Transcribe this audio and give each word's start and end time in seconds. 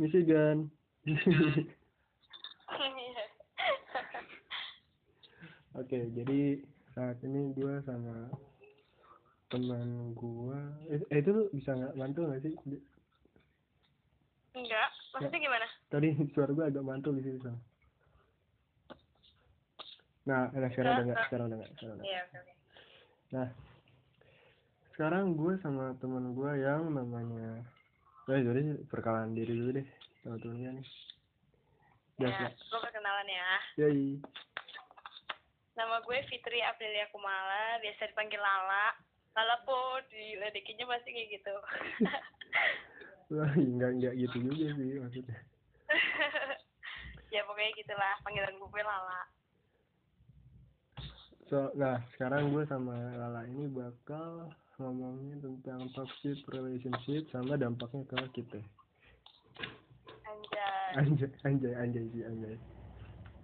Michigan. 0.00 0.72
Iya. 1.04 1.20
Oke, 5.76 5.98
jadi 6.16 6.64
saat 6.96 7.20
ini 7.22 7.54
gue 7.54 7.74
sama 7.86 8.26
teman 9.50 10.14
gue, 10.18 10.60
eh, 10.90 11.02
eh, 11.10 11.18
itu 11.22 11.30
lu 11.30 11.42
bisa 11.54 11.74
nggak 11.74 11.94
mantul 11.94 12.26
nggak 12.26 12.42
sih? 12.42 12.54
Enggak, 14.54 14.90
maksudnya 15.14 15.40
gimana? 15.42 15.66
Tadi 15.90 16.08
suara 16.34 16.50
gue 16.50 16.64
agak 16.64 16.86
mantul 16.86 17.18
di 17.18 17.22
situ. 17.22 17.38
Sam. 17.42 17.58
Nah, 20.26 20.50
nah 20.54 20.70
sekarang 20.70 20.92
udah 20.96 21.06
nggak, 21.06 21.22
sekarang 21.26 21.46
udah 21.50 21.58
nggak, 21.58 21.72
sekarang 21.78 21.94
udah. 21.98 22.06
Iya, 22.06 22.20
oke 22.26 22.36
oke. 22.38 22.52
Nah, 23.30 23.48
sekarang 24.94 25.24
gue 25.38 25.52
sama 25.62 25.84
teman 25.98 26.34
gue 26.34 26.50
yang 26.62 26.82
namanya, 26.90 27.62
eh 28.30 28.42
jadi 28.46 28.62
perkenalan 28.86 29.34
diri 29.34 29.52
dulu 29.58 29.70
deh, 29.74 29.86
teman-temannya 30.22 30.70
nih. 30.78 30.88
Ya, 32.20 32.52
gue 32.52 32.80
perkenalan 32.84 33.26
ya. 33.26 33.50
Yoi. 33.80 34.22
Nama 35.74 35.96
gue 36.04 36.18
Fitri 36.28 36.60
Aprilia 36.62 37.08
Kumala, 37.10 37.80
biasa 37.82 38.12
dipanggil 38.12 38.38
Lala. 38.38 38.94
Lala 39.34 39.56
po, 39.66 39.98
diledekinnya 40.12 40.86
pasti 40.86 41.10
kayak 41.10 41.28
gitu. 41.40 41.54
Wah, 43.34 43.52
enggak 43.56 43.90
enggak 43.98 44.14
gitu 44.14 44.36
juga 44.46 44.66
sih 44.78 44.90
maksudnya. 45.00 45.38
ya 47.34 47.40
pokoknya 47.46 47.72
gitulah, 47.82 48.14
panggilan 48.22 48.54
gue 48.60 48.82
Lala. 48.84 49.22
So, 51.50 51.74
nah 51.74 51.98
sekarang 52.14 52.54
gue 52.54 52.62
sama 52.70 52.94
Lala 52.94 53.42
ini 53.48 53.66
bakal 53.66 54.54
ngomongin 54.80 55.36
tentang 55.44 55.92
toxic 55.92 56.40
relationship 56.48 57.28
sama 57.28 57.60
dampaknya 57.60 58.00
ke 58.08 58.40
kita. 58.40 58.60
Anjay. 60.24 60.88
Anjay, 60.96 61.30
anjay, 61.44 61.72
anjay 61.76 62.04
sih, 62.16 62.24
anjay. 62.24 62.56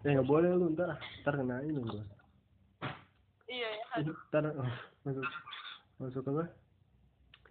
Eh 0.09 0.11
nggak 0.17 0.25
boleh 0.25 0.49
lu 0.57 0.73
ntar, 0.73 0.97
ntar 1.21 1.35
kena 1.37 1.61
ini 1.61 1.77
gue. 1.77 2.05
Iya 3.53 3.69
ya. 3.69 3.85
Ntar 4.33 4.45
oh, 4.57 4.73
masuk, 5.05 5.25
masuk 6.01 6.25
apa? 6.33 6.45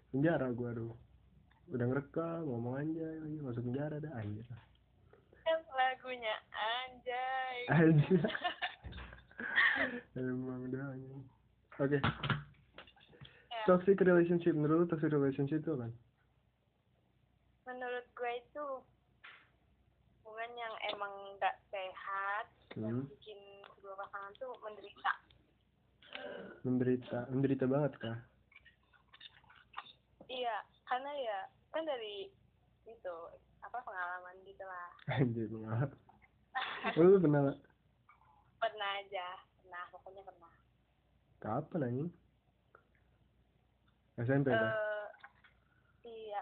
Penjara 0.09 0.49
gue 0.49 0.69
aduh. 0.73 0.97
Udah 1.69 1.85
ngerekam, 1.85 2.41
ngomong 2.49 2.81
anjay 2.81 3.21
lagi, 3.21 3.37
masuk 3.45 3.61
penjara 3.69 4.01
dah 4.01 4.13
anjir. 4.17 4.45
Kan 5.45 5.61
lagunya 5.77 6.35
Anjay. 6.57 7.57
Anjir. 7.69 8.25
Emang 10.17 10.65
udah 10.73 10.89
anjing. 10.89 11.21
Oke, 11.75 11.99
Ya, 11.99 12.44
toxic 13.65 13.97
relationship 13.99 14.53
menurut 14.53 14.85
lu 14.85 14.87
toxic 14.87 15.09
relationship 15.09 15.61
itu 15.61 15.71
apa? 15.73 15.89
menurut 17.65 18.05
gue 18.13 18.31
itu 18.37 18.65
hubungan 20.21 20.51
yang 20.53 20.73
emang 20.89 21.13
gak 21.37 21.57
sehat 21.69 22.45
Hmm. 22.75 23.07
bikin 23.07 23.39
kedua 23.71 23.95
pasangan 23.95 24.35
tuh 24.35 24.51
menderita. 24.59 25.13
Menderita, 26.67 27.19
menderita 27.31 27.65
banget 27.71 27.93
kah? 27.95 28.19
Iya, 30.27 30.59
karena 30.83 31.11
ya 31.15 31.39
kan 31.71 31.87
dari 31.87 32.27
itu 32.83 33.15
apa 33.63 33.79
pengalaman 33.79 34.35
gitu 34.43 34.63
lah. 34.67 34.87
Anjir, 35.07 35.47
pengalaman. 35.47 35.91
Oh, 36.99 37.03
lu 37.03 37.17
pernah 37.17 37.51
pernah 38.59 38.89
aja, 38.99 39.27
pernah 39.59 39.83
pokoknya 39.91 40.21
pernah. 40.23 40.51
kapan 41.39 41.81
anjing? 41.87 42.09
SMP 44.17 44.47
kan? 44.47 44.63
Eh 44.63 45.07
iya, 46.05 46.41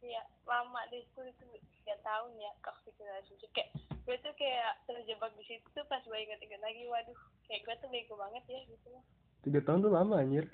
iya 0.00 0.22
lama 0.44 0.80
deh 0.88 0.98
itu 0.98 1.20
itu 1.22 1.44
tiga 1.76 1.94
tahun 2.00 2.32
ya 2.34 2.50
toxic 2.60 2.94
relationship 2.96 3.50
kayak 3.52 3.70
gue 4.00 4.16
tuh 4.18 4.32
kayak 4.34 4.80
terjebak 4.84 5.30
di 5.34 5.44
situ 5.46 5.66
tuh 5.70 5.84
pas 5.86 6.00
gue 6.00 6.16
inget-inget 6.16 6.58
lagi 6.58 6.82
waduh 6.86 7.14
kayak 7.44 7.62
gue 7.62 7.74
tuh 7.78 7.88
bego 7.88 8.14
banget 8.16 8.42
ya 8.46 8.60
gitu 8.64 8.86
loh. 8.88 9.04
Tiga 9.40 9.60
tahun 9.60 9.80
tuh 9.80 9.92
lama 9.92 10.14
anjir. 10.16 10.44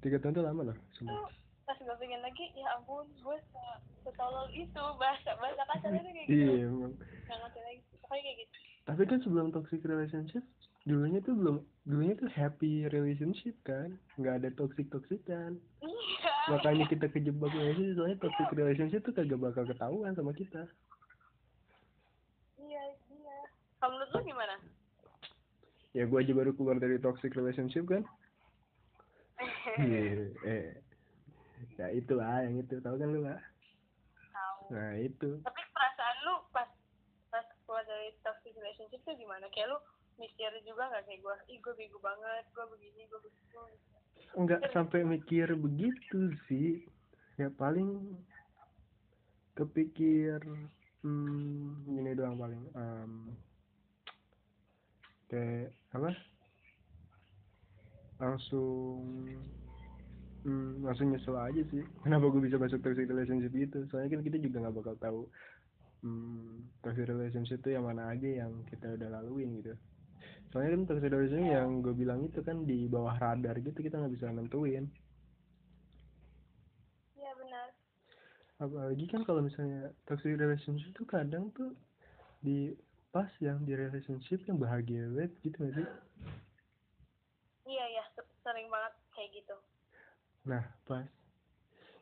Tiga 0.00 0.16
tahun 0.16 0.32
tuh 0.32 0.44
lama 0.44 0.62
loh, 0.64 0.76
semua. 0.94 1.12
tuh 1.12 1.28
pas 1.66 1.76
gue 1.76 1.96
pengen 1.98 2.18
lagi 2.20 2.50
ya 2.52 2.66
ampun 2.74 3.04
gue 3.12 3.36
se- 3.46 3.80
setolol 4.00 4.48
itu 4.50 4.82
bahasa 4.96 5.30
bahasa 5.36 5.62
kasar 5.68 5.92
itu 5.92 6.02
kayak 6.02 6.26
gitu 6.26 6.34
Iya, 6.34 6.66
emang. 6.66 6.92
nggak 6.96 7.38
ngerti 7.38 7.60
lagi 7.60 7.80
pokoknya 7.94 8.22
kayak 8.24 8.38
gitu 8.40 8.56
Tapi 8.80 9.02
kan 9.06 9.18
sebelum 9.20 9.46
toxic 9.50 9.80
relationship, 9.84 10.42
dulunya 10.84 11.20
tuh 11.20 11.36
belum, 11.36 11.56
dulunya 11.84 12.14
tuh 12.16 12.30
happy 12.32 12.88
relationship 12.88 13.52
kan, 13.62 13.96
nggak 14.16 14.40
ada 14.44 14.48
toxic 14.56 14.88
toxican. 14.88 15.60
iya 15.84 16.32
Makanya 16.48 16.88
kita 16.88 17.06
kejebak 17.08 17.52
relationship, 17.52 17.94
soalnya 17.96 18.18
toxic 18.18 18.48
relationship 18.52 19.00
tuh 19.04 19.12
kagak 19.12 19.38
bakal 19.38 19.64
ketahuan 19.68 20.16
sama 20.16 20.32
kita. 20.32 20.64
iya 22.60 22.82
iya 23.08 23.38
kalau 23.78 23.96
menurut 23.96 24.12
lu 24.12 24.20
gimana 24.24 24.56
Ya 25.90 26.06
gua 26.06 26.22
aja 26.22 26.30
baru 26.30 26.54
keluar 26.54 26.78
dari 26.78 27.02
toxic 27.02 27.34
relationship 27.34 27.82
kan. 27.90 28.06
Iya, 29.76 30.30
eh. 30.46 30.66
Ya 31.76 31.92
itulah 31.92 32.40
yang 32.40 32.56
itu, 32.56 32.80
tahu 32.80 32.96
kan 32.96 33.08
lu 33.10 33.20
lah. 33.20 33.36
tahu 34.32 34.72
Nah 34.72 34.96
itu. 34.96 35.44
tapi 35.44 35.60
perasaan 35.76 36.16
lu 36.24 36.34
pas 36.56 36.68
pas 37.28 37.44
keluar 37.66 37.84
dari 37.84 38.16
toxic 38.24 38.56
relationship 38.56 39.00
tuh 39.04 39.12
gimana 39.12 39.44
kayak 39.52 39.68
lu 39.68 39.76
mikir 40.20 40.52
juga 40.68 40.92
nggak 40.92 41.08
kayak 41.08 41.20
gue 41.24 41.36
ih 41.56 41.58
gue 41.64 41.74
bego 41.74 41.98
banget 42.04 42.44
gue 42.52 42.64
begini 42.68 43.08
gue 43.08 43.20
begitu 43.24 43.58
Enggak 44.38 44.62
sampai 44.70 45.02
mikir 45.02 45.50
begitu 45.58 46.30
sih. 46.46 46.86
Ya 47.40 47.50
paling 47.50 48.14
kepikir 49.58 50.38
hmm, 51.02 51.88
gini 51.88 52.14
doang 52.14 52.38
paling. 52.38 52.62
em, 52.76 53.12
kayak 55.26 55.74
apa? 55.96 56.10
Langsung 58.22 59.02
hmm, 60.46 60.86
langsung 60.86 61.10
nyesel 61.10 61.34
aja 61.34 61.62
sih. 61.74 61.82
Kenapa 62.06 62.30
gue 62.30 62.42
bisa 62.44 62.60
masuk 62.60 62.78
toxic 62.86 63.10
relationship 63.10 63.50
gitu? 63.50 63.82
Soalnya 63.90 64.14
kan 64.14 64.22
kita 64.22 64.38
juga 64.38 64.56
nggak 64.62 64.76
bakal 64.78 64.94
tahu 65.02 65.20
hmm, 66.06 66.70
toxic 66.86 67.10
relationship 67.10 67.58
itu 67.66 67.74
yang 67.74 67.88
mana 67.88 68.14
aja 68.14 68.46
yang 68.46 68.62
kita 68.70 68.94
udah 68.94 69.08
laluin 69.18 69.58
gitu. 69.58 69.74
Soalnya 70.50 70.70
kan 70.74 70.82
toxic 70.90 71.10
relationship 71.14 71.54
yang 71.54 71.70
gue 71.78 71.94
bilang 71.94 72.20
itu 72.26 72.42
kan 72.42 72.66
di 72.66 72.90
bawah 72.90 73.14
radar 73.22 73.54
gitu 73.62 73.78
kita 73.78 74.02
nggak 74.02 74.14
bisa 74.18 74.26
nentuin. 74.34 74.90
iya 77.14 77.30
benar. 77.38 77.68
Apalagi 78.58 79.06
kan 79.06 79.22
kalau 79.22 79.46
misalnya 79.46 79.94
toxic 80.10 80.34
relationship 80.34 80.90
tuh 80.98 81.06
kadang 81.06 81.54
tuh 81.54 81.70
di 82.42 82.74
pas 83.14 83.30
yang 83.38 83.62
di 83.62 83.78
relationship 83.78 84.42
yang 84.50 84.58
bahagia 84.58 85.06
banget 85.14 85.32
gitu 85.46 85.56
gak 85.62 85.74
sih? 85.78 85.88
Iya 87.70 87.84
ya 87.94 88.04
sering 88.42 88.66
banget 88.66 88.94
kayak 89.14 89.30
gitu. 89.38 89.56
Nah 90.50 90.64
pas 90.88 91.06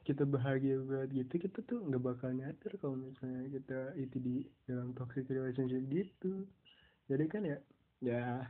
kita 0.08 0.24
bahagia 0.24 0.80
banget 0.88 1.24
gitu 1.24 1.34
kita 1.36 1.60
tuh 1.68 1.84
nggak 1.84 2.00
bakal 2.00 2.32
nyadar 2.32 2.72
kalau 2.80 2.96
misalnya 2.96 3.44
kita 3.52 3.80
itu 4.00 4.16
di 4.16 4.36
dalam 4.64 4.96
toxic 4.96 5.28
relationship 5.28 5.84
gitu. 5.92 6.48
Jadi 7.12 7.24
kan 7.28 7.44
ya 7.44 7.60
ya. 8.00 8.46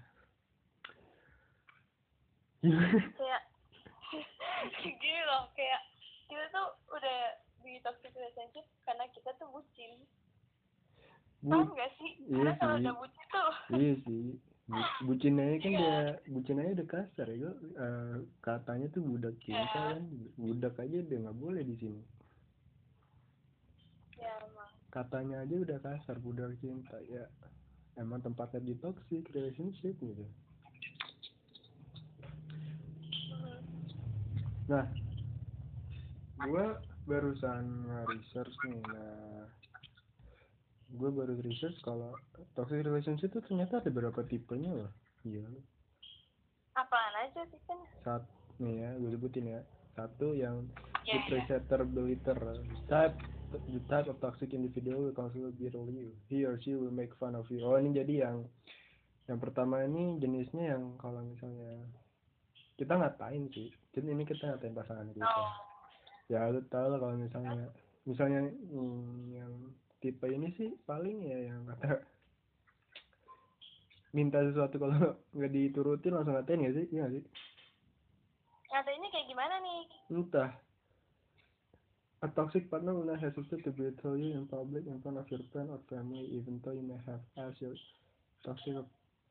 Kayak 3.14 3.42
gini 4.82 5.20
loh 5.24 5.46
kayak 5.54 5.80
kita 6.26 6.44
tuh 6.50 6.68
udah 6.90 7.18
di 7.62 7.78
toxic 7.80 8.12
relationship 8.12 8.66
karena 8.82 9.04
kita 9.12 9.30
tuh 9.36 9.48
bucin. 9.50 9.92
Tau 11.40 11.62
Bu- 11.62 11.70
nggak 11.70 11.90
sih? 11.96 12.10
iya 12.26 12.34
karena 12.34 12.52
kalau 12.58 12.74
sih. 12.74 12.82
udah 12.82 12.94
bucin 12.98 13.26
tuh. 13.30 13.52
Iya 13.72 13.92
sih. 14.02 14.24
Bu- 14.68 14.92
bucin 15.06 15.40
aja 15.40 15.56
kan 15.56 15.70
dia 15.72 15.98
bucin 16.28 16.60
aja 16.60 16.70
udah 16.76 16.88
kasar 16.88 17.28
ya 17.30 17.50
Eh, 17.78 18.16
katanya 18.42 18.86
tuh 18.90 19.00
budak 19.00 19.34
cinta 19.40 19.64
kan 19.72 20.02
budak 20.36 20.74
aja 20.76 20.96
udah 20.98 21.18
nggak 21.24 21.38
boleh 21.38 21.62
di 21.62 21.74
sini. 21.78 22.02
Ya 24.18 24.34
emang. 24.44 24.72
Katanya 24.90 25.46
aja 25.46 25.54
udah 25.56 25.78
kasar 25.78 26.16
budak 26.18 26.52
cinta 26.58 26.98
ya 27.06 27.24
emang 27.98 28.22
tempatnya 28.22 28.62
di 28.62 28.74
toxic 28.78 29.26
relationship 29.34 29.98
gitu. 29.98 30.24
Nah 34.70 34.86
gua 36.38 36.78
barusan 37.08 37.88
nge-research 37.88 38.54
nih 38.70 38.80
nah. 38.94 39.44
Gue 40.88 41.12
baru 41.12 41.36
research 41.44 41.76
kalau 41.84 42.16
toxic 42.56 42.80
relationship 42.80 43.28
itu 43.28 43.44
ternyata 43.44 43.84
ada 43.84 43.92
beberapa 43.92 44.24
tipenya 44.24 44.72
loh. 44.72 44.92
Iya. 45.20 45.44
Apaan 46.72 47.14
aja 47.28 47.44
sih 47.52 47.60
kan 47.68 47.76
saat 48.00 48.24
nih 48.56 48.86
ya 48.86 48.90
gue 48.96 49.10
sebutin 49.12 49.52
ya. 49.52 49.60
Satu 49.98 50.32
yang 50.32 50.64
ya 51.04 51.12
ya. 51.12 51.26
depreciator 51.26 51.82
beliter 51.84 52.38
type 52.86 53.18
the 53.52 53.80
type 53.88 54.08
of 54.08 54.20
toxic 54.20 54.52
individual 54.52 55.08
will 55.08 55.16
constantly 55.16 55.52
belittle 55.56 55.88
you 55.88 56.12
he 56.28 56.44
or 56.44 56.60
she 56.60 56.76
will 56.76 56.92
make 56.92 57.12
fun 57.16 57.34
of 57.34 57.48
you. 57.48 57.64
Oh 57.64 57.80
ini 57.80 57.96
jadi 57.96 58.28
yang 58.28 58.44
yang 59.28 59.38
pertama 59.40 59.84
ini 59.84 60.20
jenisnya 60.20 60.76
yang 60.76 60.96
kalau 61.00 61.20
misalnya 61.24 61.84
kita 62.76 62.96
ngatain 62.96 63.48
sih. 63.52 63.72
Jadi 63.96 64.06
ini 64.12 64.24
kita 64.28 64.52
ngatain 64.52 64.76
pasangan 64.76 65.08
kita. 65.12 65.24
Oh. 65.24 65.52
Ya 66.28 66.48
lu 66.52 66.60
tau 66.68 66.92
lah 66.92 67.00
kalau 67.00 67.16
misalnya 67.16 67.72
misalnya 68.04 68.40
hmm, 68.52 69.32
yang 69.32 69.52
tipe 70.00 70.28
ini 70.28 70.52
sih 70.56 70.76
paling 70.84 71.24
ya 71.24 71.52
yang 71.52 71.64
kata 71.68 72.04
minta 74.16 74.40
sesuatu 74.44 74.76
kalau 74.80 75.16
nggak 75.36 75.52
diturutin 75.52 76.12
langsung 76.16 76.36
ngatain 76.36 76.60
nggak 76.64 76.76
sih? 76.76 76.86
Iya 76.92 77.00
nggak 77.04 77.14
sih? 77.16 77.24
Ngatainnya 78.68 79.08
kayak 79.08 79.26
gimana 79.32 79.54
nih? 79.64 79.80
Entah 80.12 80.50
a 82.22 82.28
toxic 82.28 82.70
partner 82.70 82.94
will 82.94 83.04
not 83.04 83.20
hesitate 83.20 83.62
to 83.64 83.70
betray 83.70 84.18
you 84.18 84.34
in 84.34 84.46
public 84.46 84.86
in 84.86 85.00
front 85.02 85.18
of 85.18 85.30
your 85.30 85.40
friend 85.52 85.70
or 85.70 85.78
family 85.88 86.26
even 86.32 86.60
though 86.64 86.72
you 86.72 86.82
may 86.82 86.98
have 87.06 87.22
asked 87.38 87.60
your 87.62 87.74
toxic 88.44 88.74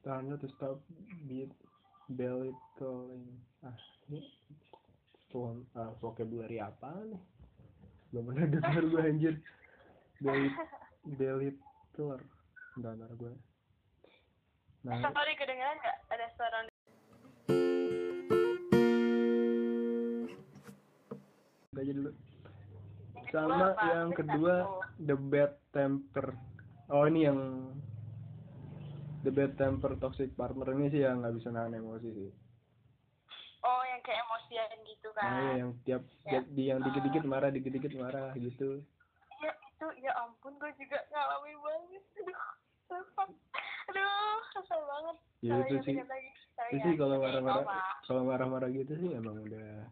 partner 0.04 0.38
to 0.38 0.48
stop 0.56 0.80
beat 1.28 1.52
belittling. 2.10 3.28
Ah 3.66 3.76
ini 4.08 4.24
tuh 5.28 5.60
uh, 5.76 5.92
vocabulary 6.00 6.64
apa 6.64 6.96
nih? 7.12 7.20
Belum 8.16 8.32
pernah 8.32 8.48
dengar 8.56 8.84
gue 8.88 9.04
anjir. 9.04 9.36
Belit 10.24 10.56
belittler. 11.20 12.24
Entar 12.80 12.94
entar 12.96 13.12
gue 13.20 13.34
nah 14.88 15.04
sorry 15.12 15.36
kedengeran 15.36 15.76
nggak? 15.84 15.98
Ada 16.16 16.26
suara 16.40 16.58
udah 21.76 21.84
aja 21.86 21.94
dulu 21.94 22.12
sama 23.32 23.76
apa? 23.76 23.84
yang 23.92 24.10
kedua 24.16 24.54
the 25.04 25.16
bad 25.16 25.54
temper. 25.72 26.34
Oh 26.88 27.04
ini 27.04 27.28
yang 27.28 27.40
the 29.24 29.32
bad 29.32 29.54
temper 29.60 29.96
toxic 30.00 30.32
partner 30.40 30.72
ini 30.72 30.88
sih 30.88 31.02
yang 31.04 31.20
nggak 31.20 31.36
bisa 31.36 31.52
nahan 31.52 31.76
emosi 31.76 32.10
sih. 32.12 32.32
Oh 33.66 33.82
yang 33.84 34.00
kayak 34.06 34.24
emosian 34.24 34.78
gitu 34.88 35.10
kan? 35.12 35.28
Nah 35.28 35.38
iya, 35.40 35.54
yang 35.60 35.72
tiap 35.84 36.04
Ya. 36.28 36.40
di 36.44 36.64
yang 36.72 36.80
dikit-dikit 36.80 37.24
marah 37.28 37.50
dikit-dikit 37.52 37.94
marah 38.00 38.32
gitu. 38.40 38.84
Ya 39.44 39.52
itu 39.52 39.88
ya 40.00 40.12
ampun 40.24 40.56
gue 40.58 40.72
juga 40.80 41.00
ngalamin 41.12 41.58
banget 41.60 42.04
aduh 42.88 43.04
aduh 43.92 44.40
kesel 44.56 44.82
banget. 44.88 45.18
Ya 45.44 45.56
itu 45.68 45.76
sih. 45.84 45.96
lagi, 46.00 46.32
saya 46.56 46.70
itu 46.72 46.88
sih 46.88 46.96
kalau 46.96 47.20
marah-marah 47.20 47.66
kalau 48.08 48.22
marah-marah 48.24 48.70
gitu 48.72 48.94
sih 48.96 49.10
emang 49.14 49.44
udah 49.44 49.86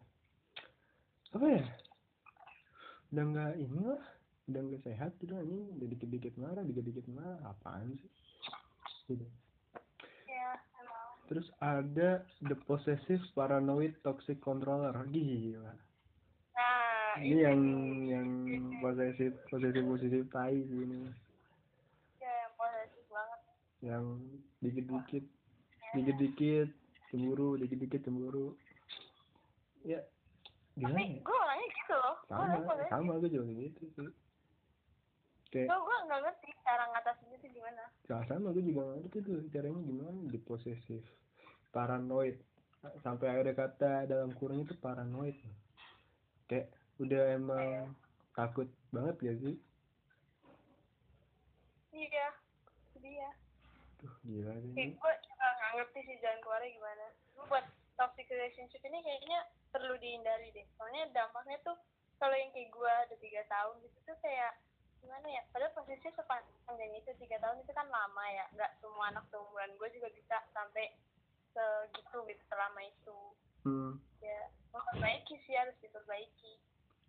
apa 1.36 1.46
ya 1.52 1.64
udah 3.16 3.24
nggak 3.32 3.52
ini 3.56 3.80
lah 3.80 4.04
udah 4.52 4.60
nggak 4.60 4.82
sehat 4.84 5.16
gitu 5.24 5.32
ini 5.32 5.72
udah 5.80 5.88
dikit-dikit 5.88 6.36
marah 6.36 6.60
dikit-dikit 6.68 7.08
marah 7.16 7.40
apaan 7.48 7.96
sih 7.96 8.12
gitu. 9.08 9.24
ya 10.28 10.52
emang 10.84 11.16
Terus 11.24 11.48
ada 11.64 12.20
the 12.44 12.52
possessive 12.68 13.24
paranoid 13.32 13.96
toxic 14.04 14.36
controller. 14.44 14.92
Gila. 15.08 15.72
nah 16.52 17.16
Ini 17.16 17.40
yang 17.48 17.60
yang 18.04 18.28
posesif 18.84 19.32
posesif 19.48 19.80
posesif 19.80 20.22
tai 20.28 20.60
sih 20.60 20.80
ini. 20.84 21.08
ya 22.20 22.28
yang 22.28 22.52
posesif 22.60 23.04
banget 23.08 23.40
Yang 23.80 24.04
dikit-dikit 24.60 25.24
dikit-dikit 25.96 26.68
cemburu, 27.08 27.56
dikit-dikit 27.56 28.04
cemburu. 28.04 28.52
Ya 29.88 30.04
gimana? 30.76 31.00
Tapi 31.00 31.08
ya? 31.08 31.20
gue 31.24 31.36
orangnya 31.40 31.68
gitu 31.72 31.94
loh. 31.96 32.16
Gue 32.20 32.36
Sama, 32.36 32.56
posesif 32.68 32.90
sama 32.92 33.12
gue 33.16 33.30
juga 33.32 33.44
gitu 33.56 33.82
sih. 33.96 34.10
Kayak 35.48 35.66
gue 35.72 35.78
gue 35.80 35.96
nggak 36.04 36.20
ngerti 36.20 36.48
cara 36.60 36.84
ngatasinnya 36.92 37.38
tuh 37.40 37.50
gimana. 37.50 37.82
Nah, 38.12 38.22
sama 38.28 38.48
gue 38.52 38.64
juga 38.64 38.80
nggak 38.84 38.98
ngerti 39.00 39.18
tuh 39.24 39.36
caranya 39.48 39.80
gimana. 39.80 40.20
Di 40.28 40.38
posesif. 40.44 41.02
Paranoid. 41.72 42.36
Sampai 43.02 43.26
akhirnya 43.32 43.56
kata 43.56 43.92
dalam 44.04 44.30
kurung 44.36 44.68
itu 44.68 44.76
paranoid. 44.76 45.36
Kayak 46.46 46.70
udah 47.00 47.22
emang 47.34 47.96
takut 48.36 48.68
banget 48.92 49.16
gak 49.18 49.38
sih? 49.42 49.56
Iya. 51.96 52.28
Dia 53.00 53.28
tuh 53.96 54.12
gila 54.28 54.52
sih. 54.60 54.72
Kayak 54.76 54.90
gue 55.00 55.12
juga 55.24 55.46
nggak 55.56 55.72
ngerti 55.80 55.98
sih 56.04 56.16
jalan 56.20 56.38
keluarnya 56.44 56.70
gimana. 56.76 57.06
Gue 57.32 57.44
buat 57.48 57.66
toxic 57.96 58.28
relationship 58.28 58.82
ini 58.84 59.00
kayaknya 59.00 59.40
perlu 59.76 59.92
dihindari 60.00 60.48
deh. 60.56 60.64
Soalnya 60.80 61.12
dampaknya 61.12 61.60
tuh 61.60 61.76
kalau 62.16 62.32
yang 62.32 62.48
kayak 62.56 62.72
gue 62.72 62.92
ada 63.04 63.16
tiga 63.20 63.44
tahun 63.44 63.76
gitu 63.84 63.98
tuh 64.08 64.16
kayak 64.24 64.56
gimana 65.04 65.28
ya 65.28 65.44
padahal 65.52 65.76
posisi 65.76 66.08
sepanjang 66.16 66.92
itu 66.96 67.12
tiga 67.20 67.36
tahun 67.44 67.60
itu 67.60 67.72
kan 67.76 67.84
lama 67.92 68.24
ya. 68.32 68.48
Nggak 68.56 68.72
semua 68.80 69.12
anak 69.12 69.28
seumuran 69.28 69.76
gue 69.76 69.88
juga 69.92 70.08
bisa 70.16 70.36
sampai 70.56 70.96
segitu 71.52 72.18
gitu 72.24 72.42
selama 72.48 72.80
itu. 72.88 73.18
Hmm. 73.68 73.92
Ya 74.24 74.48
memperbaiki 74.72 75.36
sih 75.44 75.52
harus 75.52 75.76
diperbaiki. 75.84 76.52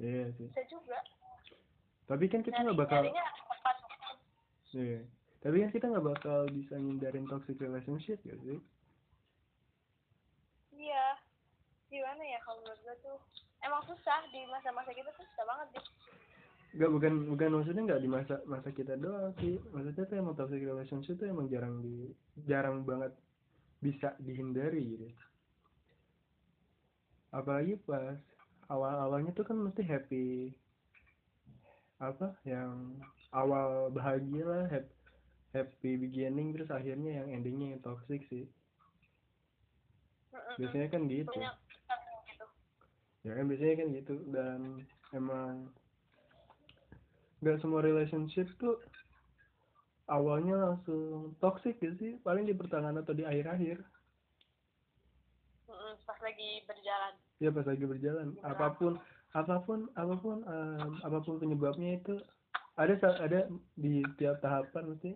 Iya 0.03 0.35
sih. 0.35 0.51
Bisa 0.51 0.63
juga. 0.67 0.99
Tapi 2.11 2.27
kan 2.27 2.43
kita 2.43 2.59
nggak 2.67 2.79
bakal 2.83 3.07
iya. 4.75 4.99
Tapi 5.39 5.63
kan 5.63 5.71
kita 5.71 5.85
nggak 5.87 6.07
bakal 6.11 6.43
bisa 6.51 6.75
ngindarin 6.75 7.23
toxic 7.31 7.55
relationship 7.63 8.19
ya 8.27 8.35
sih? 8.43 8.59
Iya 10.75 11.26
gimana 11.87 12.19
ya 12.19 12.39
kalau 12.43 12.59
menurut 12.63 12.79
gue 12.83 12.95
tuh 12.99 13.17
emang 13.63 13.81
susah 13.87 14.19
di 14.31 14.43
masa-masa 14.51 14.91
kita 14.91 15.09
tuh 15.15 15.23
susah 15.23 15.45
banget 15.47 15.67
deh. 15.79 15.85
Gak 16.77 16.91
bukan 16.91 17.13
bukan 17.31 17.49
maksudnya 17.57 17.83
nggak 17.87 18.03
di 18.03 18.09
masa 18.11 18.35
masa 18.45 18.69
kita 18.75 18.99
doang 18.99 19.31
sih. 19.39 19.57
Maksudnya 19.71 20.03
tuh 20.05 20.17
emang 20.19 20.35
toxic 20.35 20.61
relationship 20.61 21.15
tuh 21.17 21.31
emang 21.31 21.47
jarang 21.47 21.79
di 21.79 22.11
jarang 22.43 22.83
banget 22.83 23.15
bisa 23.79 24.13
dihindari 24.19 24.83
gitu. 24.83 25.07
Apalagi 27.31 27.79
pas 27.87 28.19
awal 28.67 28.95
awalnya 28.99 29.31
tuh 29.31 29.47
kan 29.47 29.57
mesti 29.57 29.81
happy 29.83 30.51
apa 31.97 32.35
yang 32.45 32.99
awal 33.33 33.89
bahagia 33.89 34.45
lah 34.45 34.65
happy, 34.69 34.93
happy 35.55 35.91
beginning 35.97 36.53
terus 36.53 36.69
akhirnya 36.69 37.23
yang 37.23 37.27
endingnya 37.31 37.73
yang 37.73 37.81
toxic 37.81 38.21
sih. 38.27 38.45
Biasanya 40.59 40.93
kan 40.93 41.07
gitu. 41.09 41.31
Banyak 41.31 41.55
gitu 41.57 41.66
ya 43.25 43.31
kan 43.33 43.45
biasanya 43.49 43.75
kan 43.81 43.87
gitu 43.95 44.15
dan 44.29 44.59
emang 45.13 45.69
nggak 47.41 47.57
semua 47.61 47.85
relationship 47.85 48.49
tuh 48.57 48.81
awalnya 50.09 50.55
langsung 50.57 51.35
toxic 51.43 51.77
gitu 51.83 51.95
sih 51.99 52.13
paling 52.23 52.47
di 52.47 52.55
pertengahan 52.55 52.97
atau 52.99 53.13
di 53.13 53.27
akhir-akhir. 53.27 53.83
Pas 56.07 56.19
lagi 56.23 56.63
berjalan. 56.63 57.13
Ya 57.43 57.49
pas 57.51 57.65
lagi 57.67 57.85
berjalan. 57.85 58.27
Apa 58.41 58.73
pun 58.79 58.95
apa 59.35 59.55
pun 59.67 59.91
apa 59.99 60.15
pun 60.17 60.41
em, 60.47 60.91
apa 61.03 61.19
pun 61.21 61.37
penyebabnya 61.37 61.99
itu 61.99 62.15
ada 62.79 62.95
ada 63.19 63.51
di 63.75 64.01
tiap 64.15 64.39
tahapan 64.39 64.95
mesti 64.95 65.11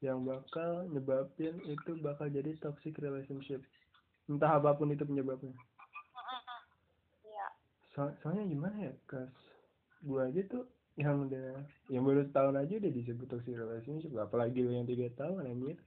yang 0.00 0.24
bakal 0.24 0.88
nyebabin 0.88 1.60
itu 1.68 2.00
bakal 2.00 2.26
jadi 2.32 2.56
toxic 2.64 2.96
relationship. 2.98 3.60
Entah 4.26 4.56
apa 4.56 4.72
pun 4.72 4.88
itu 4.90 5.04
penyebabnya. 5.04 5.52
iya 5.52 5.69
so 7.90 8.06
soalnya 8.22 8.46
gimana 8.46 8.76
ya 8.90 8.92
kas 9.10 9.30
gua 10.00 10.30
aja 10.30 10.42
tuh 10.46 10.64
yang 11.00 11.16
udah 11.24 11.64
yang 11.88 12.04
baru 12.04 12.28
setahun 12.28 12.56
aja 12.60 12.74
udah 12.76 12.92
disebut 12.92 13.26
toxic 13.30 13.56
relationship. 13.56 14.12
Apalagi 14.20 14.60
lu 14.60 14.76
yang 14.76 14.84
tiga 14.84 15.08
tahun 15.16 15.48
anjir. 15.48 15.78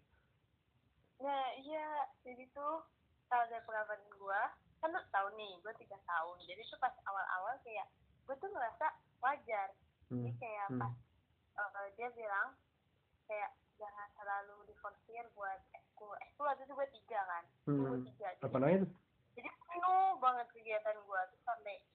Nah 1.22 1.46
iya. 1.62 2.10
Jadi 2.26 2.50
tuh 2.56 2.82
kalau 3.30 3.46
dari 3.50 3.62
pengalaman 3.68 4.02
gue 4.10 4.42
kan 4.82 4.90
lu 4.90 5.02
tahu 5.14 5.28
nih 5.38 5.54
gue 5.62 5.74
tiga 5.86 5.98
tahun. 6.10 6.38
Jadi 6.50 6.62
tuh 6.66 6.80
pas 6.82 6.94
awal-awal 7.06 7.54
kayak 7.62 7.88
gue 8.26 8.36
tuh 8.42 8.50
ngerasa 8.50 8.88
wajar. 9.22 9.70
Jadi 10.10 10.34
hmm. 10.34 10.40
kayak 10.42 10.68
hmm. 10.74 10.82
pas 10.82 10.94
eh, 11.62 11.88
dia 12.00 12.10
bilang 12.18 12.50
kayak 13.30 13.52
jangan 13.78 14.10
terlalu 14.18 14.58
diforsir 14.66 15.24
buat 15.38 15.62
ekskul. 15.78 16.18
Ekskul 16.26 16.50
waktu 16.50 16.66
itu 16.66 16.74
gue 16.74 16.88
tiga 16.90 17.20
kan. 17.30 17.44
Gue 17.70 17.92
hmm. 18.02 18.06
tiga 18.10 18.28
apa 18.42 18.48
jadi, 18.50 18.58
namanya 18.58 18.80
tuh? 18.88 18.92
jadi 19.34 19.50
penuh 19.50 20.10
banget 20.22 20.48
kegiatan 20.54 20.94
gue 20.94 21.22
tuh 21.34 21.40
sampai 21.42 21.74
gue 21.90 21.93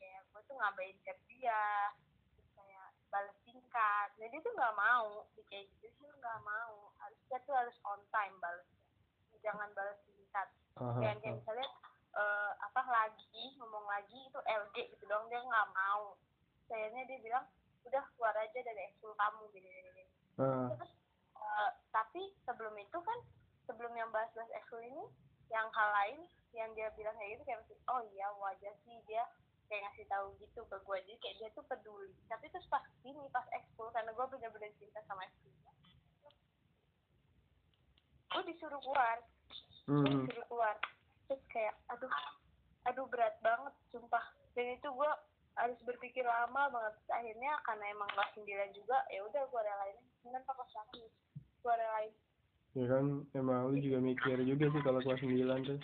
tuh 0.49 0.57
ngabain 0.57 0.97
chat 1.05 1.19
dia 1.29 1.93
terus 2.33 2.49
kayak 2.57 2.89
balas 3.13 3.37
singkat. 3.45 4.09
Jadi 4.17 4.37
tuh 4.41 4.53
nggak 4.57 4.75
mau 4.75 5.29
Dia 5.37 5.45
kayak 5.53 5.69
gitu 5.77 5.87
sih 6.01 6.09
nggak 6.09 6.41
mau. 6.43 6.91
Harus 6.99 7.21
dia 7.29 7.39
tuh 7.45 7.55
harus 7.55 7.77
on 7.85 8.01
time 8.09 8.35
balas 8.41 8.67
jangan 9.45 9.69
balas 9.77 10.01
singkat. 10.09 10.49
Aha, 10.81 10.99
dan 10.99 11.15
kayak 11.23 11.37
misalnya 11.39 11.69
eh, 12.17 12.53
apa 12.59 12.83
lagi 12.89 13.45
ngomong 13.61 13.87
lagi 13.87 14.19
itu 14.27 14.41
LG 14.43 14.77
gitu 14.97 15.05
dong 15.07 15.29
dia 15.31 15.39
nggak 15.45 15.69
mau. 15.77 16.17
Sayangnya 16.67 17.05
dia 17.07 17.21
bilang 17.23 17.47
udah 17.89 18.05
keluar 18.15 18.37
aja 18.37 18.59
dari 18.61 18.81
ekskul 18.93 19.17
kamu 19.17 19.49
gini 19.57 19.69
gini 19.73 20.05
ah. 20.45 20.69
terus 20.77 20.93
eh, 21.41 21.71
tapi 21.89 22.23
sebelum 22.45 22.77
itu 22.77 22.99
kan 23.01 23.19
sebelum 23.65 23.97
yang 23.97 24.13
bahas-bahas 24.13 24.53
ekskul 24.61 24.85
ini 24.85 25.05
yang 25.49 25.65
hal 25.73 25.89
lain 25.97 26.21
yang 26.53 26.69
dia 26.77 26.93
bilang 26.93 27.17
kayak 27.17 27.41
gitu 27.41 27.43
kayak 27.49 27.65
oh 27.89 28.01
iya 28.13 28.29
wajar 28.37 28.75
sih 28.85 29.01
dia 29.09 29.25
kayak 29.69 29.85
ngasih 29.89 30.07
tahu 30.09 30.27
gitu 30.41 30.61
ke 30.65 30.77
gue 30.81 30.99
jadi 31.05 31.19
kayak 31.21 31.37
dia 31.39 31.49
tuh 31.53 31.65
peduli. 31.69 32.13
Tapi 32.27 32.49
terus 32.49 32.67
pas 32.73 32.83
ini 33.05 33.21
pas 33.31 33.45
ekskul 33.53 33.93
karena 33.93 34.11
gue 34.17 34.27
bener-bener 34.33 34.73
cinta 34.81 35.01
sama 35.05 35.25
ekskul 35.29 35.53
gue 38.29 38.43
disuruh 38.55 38.81
keluar. 38.85 39.19
Hmm. 39.89 40.05
Disuruh 40.07 40.47
keluar. 40.47 40.77
Terus 41.27 41.43
kayak 41.51 41.75
aduh 41.91 42.13
aduh 42.87 43.07
berat 43.11 43.35
banget 43.43 43.75
sumpah. 43.91 44.25
Dan 44.55 44.79
itu 44.79 44.89
gue 44.89 45.13
harus 45.59 45.79
berpikir 45.83 46.23
lama 46.23 46.71
banget. 46.71 46.93
Terus 47.03 47.11
akhirnya 47.19 47.53
karena 47.67 47.85
emang 47.91 48.09
kelas 48.15 48.31
sembilan 48.39 48.71
juga 48.77 48.99
ya 49.11 49.21
udah 49.27 49.43
gue 49.43 49.63
relain. 49.65 49.99
Kan 50.29 50.43
pak 50.45 50.55
kelas 50.55 50.89
gue 51.59 51.75
relain. 51.75 52.13
Ya 52.77 52.87
kan 52.87 53.05
emang 53.35 53.75
lu 53.75 53.77
juga 53.83 53.99
mikir 53.99 54.39
juga 54.45 54.71
sih 54.71 54.83
kalau 54.85 55.01
kelas 55.03 55.19
9 55.25 55.67
tuh 55.67 55.81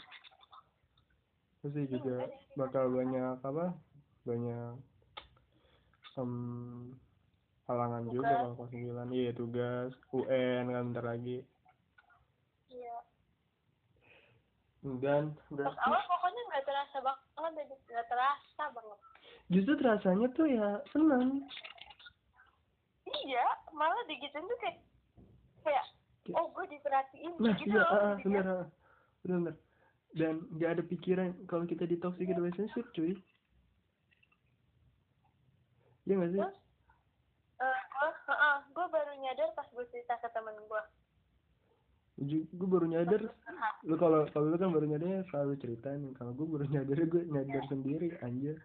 pasti 1.65 1.89
juga 1.89 2.29
bakal 2.61 2.93
banyak 2.93 3.41
apa 3.41 3.73
banyak 4.29 4.77
em 6.21 6.33
halangan 7.65 8.05
juga 8.13 8.29
Tugas. 8.29 8.41
kalau 8.45 8.55
kelas 8.69 9.09
9 9.09 9.17
iya 9.17 9.31
tugas 9.33 9.91
UN 10.13 10.65
kan 10.69 10.85
bentar 10.93 11.05
lagi 11.09 11.41
iya 12.69 12.97
dan 15.01 15.33
pas 15.33 15.49
berarti 15.57 15.81
awal 15.89 16.03
pokoknya 16.05 16.43
nggak 16.53 16.65
terasa 16.69 16.97
banget 17.01 17.53
nggak 17.89 18.07
terasa 18.13 18.65
banget 18.77 18.99
justru 19.49 19.73
terasanya 19.81 20.29
tuh 20.37 20.45
ya 20.45 20.69
senang 20.93 21.49
iya 23.25 23.47
malah 23.73 24.05
digituin 24.05 24.45
tuh 24.45 24.59
kayak 24.61 24.77
kayak 25.65 25.85
oh 26.37 26.45
gue 26.53 26.65
diperhatiin 26.77 27.33
nah 27.41 27.57
gitu 27.57 27.73
iya 27.73 27.81
loh 27.81 27.89
ah, 27.89 27.97
ah, 27.97 28.15
jadinya. 28.21 28.25
bener 28.29 28.45
ah. 28.45 28.67
bener 29.25 29.39
bener 29.41 29.55
dan 30.15 30.47
nggak 30.55 30.79
ada 30.79 30.83
pikiran 30.87 31.35
kalau 31.51 31.67
kita 31.67 31.85
di 31.91 31.99
toxic 31.99 32.31
relationship 32.31 32.87
cuy. 32.95 33.19
Iya 36.07 36.15
nggak 36.21 36.31
sih? 36.31 36.41
Terus, 36.41 36.57
eh 37.59 38.59
gue 38.71 38.87
baru 38.91 39.13
nyadar 39.19 39.49
pas 39.59 39.67
gue 39.75 39.85
cerita 39.91 40.15
ke 40.23 40.29
temen 40.31 40.55
gue 40.55 40.83
Gue 42.55 42.69
baru 42.71 42.87
nyadar. 42.87 43.27
Lu 43.83 43.99
kalau 43.99 44.23
kalau 44.31 44.55
lu 44.55 44.57
kan 44.57 44.71
baru 44.71 44.87
nyadarnya 44.87 45.27
selalu 45.35 45.59
ceritain 45.59 46.15
kalau 46.15 46.31
gue 46.31 46.47
baru 46.47 46.65
nyadar 46.71 46.99
gue 47.11 47.23
nyadar 47.27 47.63
sendiri 47.67 48.15
anjir. 48.23 48.63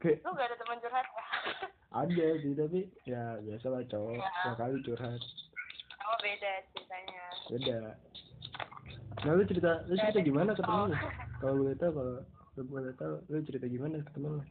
Kayak 0.00 0.24
lu 0.24 0.30
gak 0.32 0.46
ada 0.48 0.56
teman 0.56 0.78
curhat 0.80 1.06
ya? 1.06 1.26
Ada 1.92 2.26
sih 2.40 2.56
tapi 2.56 2.88
ya 3.04 3.36
biasa 3.44 3.66
lah 3.68 3.84
cowok. 3.84 4.16
Ya. 4.16 4.32
ya 4.48 4.52
kali 4.56 4.80
curhat. 4.80 5.20
Oh 6.08 6.16
beda 6.24 6.52
ceritanya. 6.72 7.24
Beda 7.52 7.76
nah 9.22 9.32
lu 9.38 9.42
cerita 9.46 9.70
lu 9.86 9.94
cerita 9.94 10.20
gimana 10.20 10.50
ke 10.54 10.62
temen 10.62 10.90
lu? 10.90 10.96
Oh. 10.98 11.12
kalau 11.38 11.54
boleh 11.62 11.74
tahu 11.78 11.92
kalau 11.94 12.16
lu 12.58 12.62
boleh 12.66 12.92
tahu 12.98 13.14
lu 13.30 13.38
cerita 13.46 13.66
gimana 13.70 14.02
ke 14.02 14.10
temen 14.14 14.30
lu? 14.38 14.44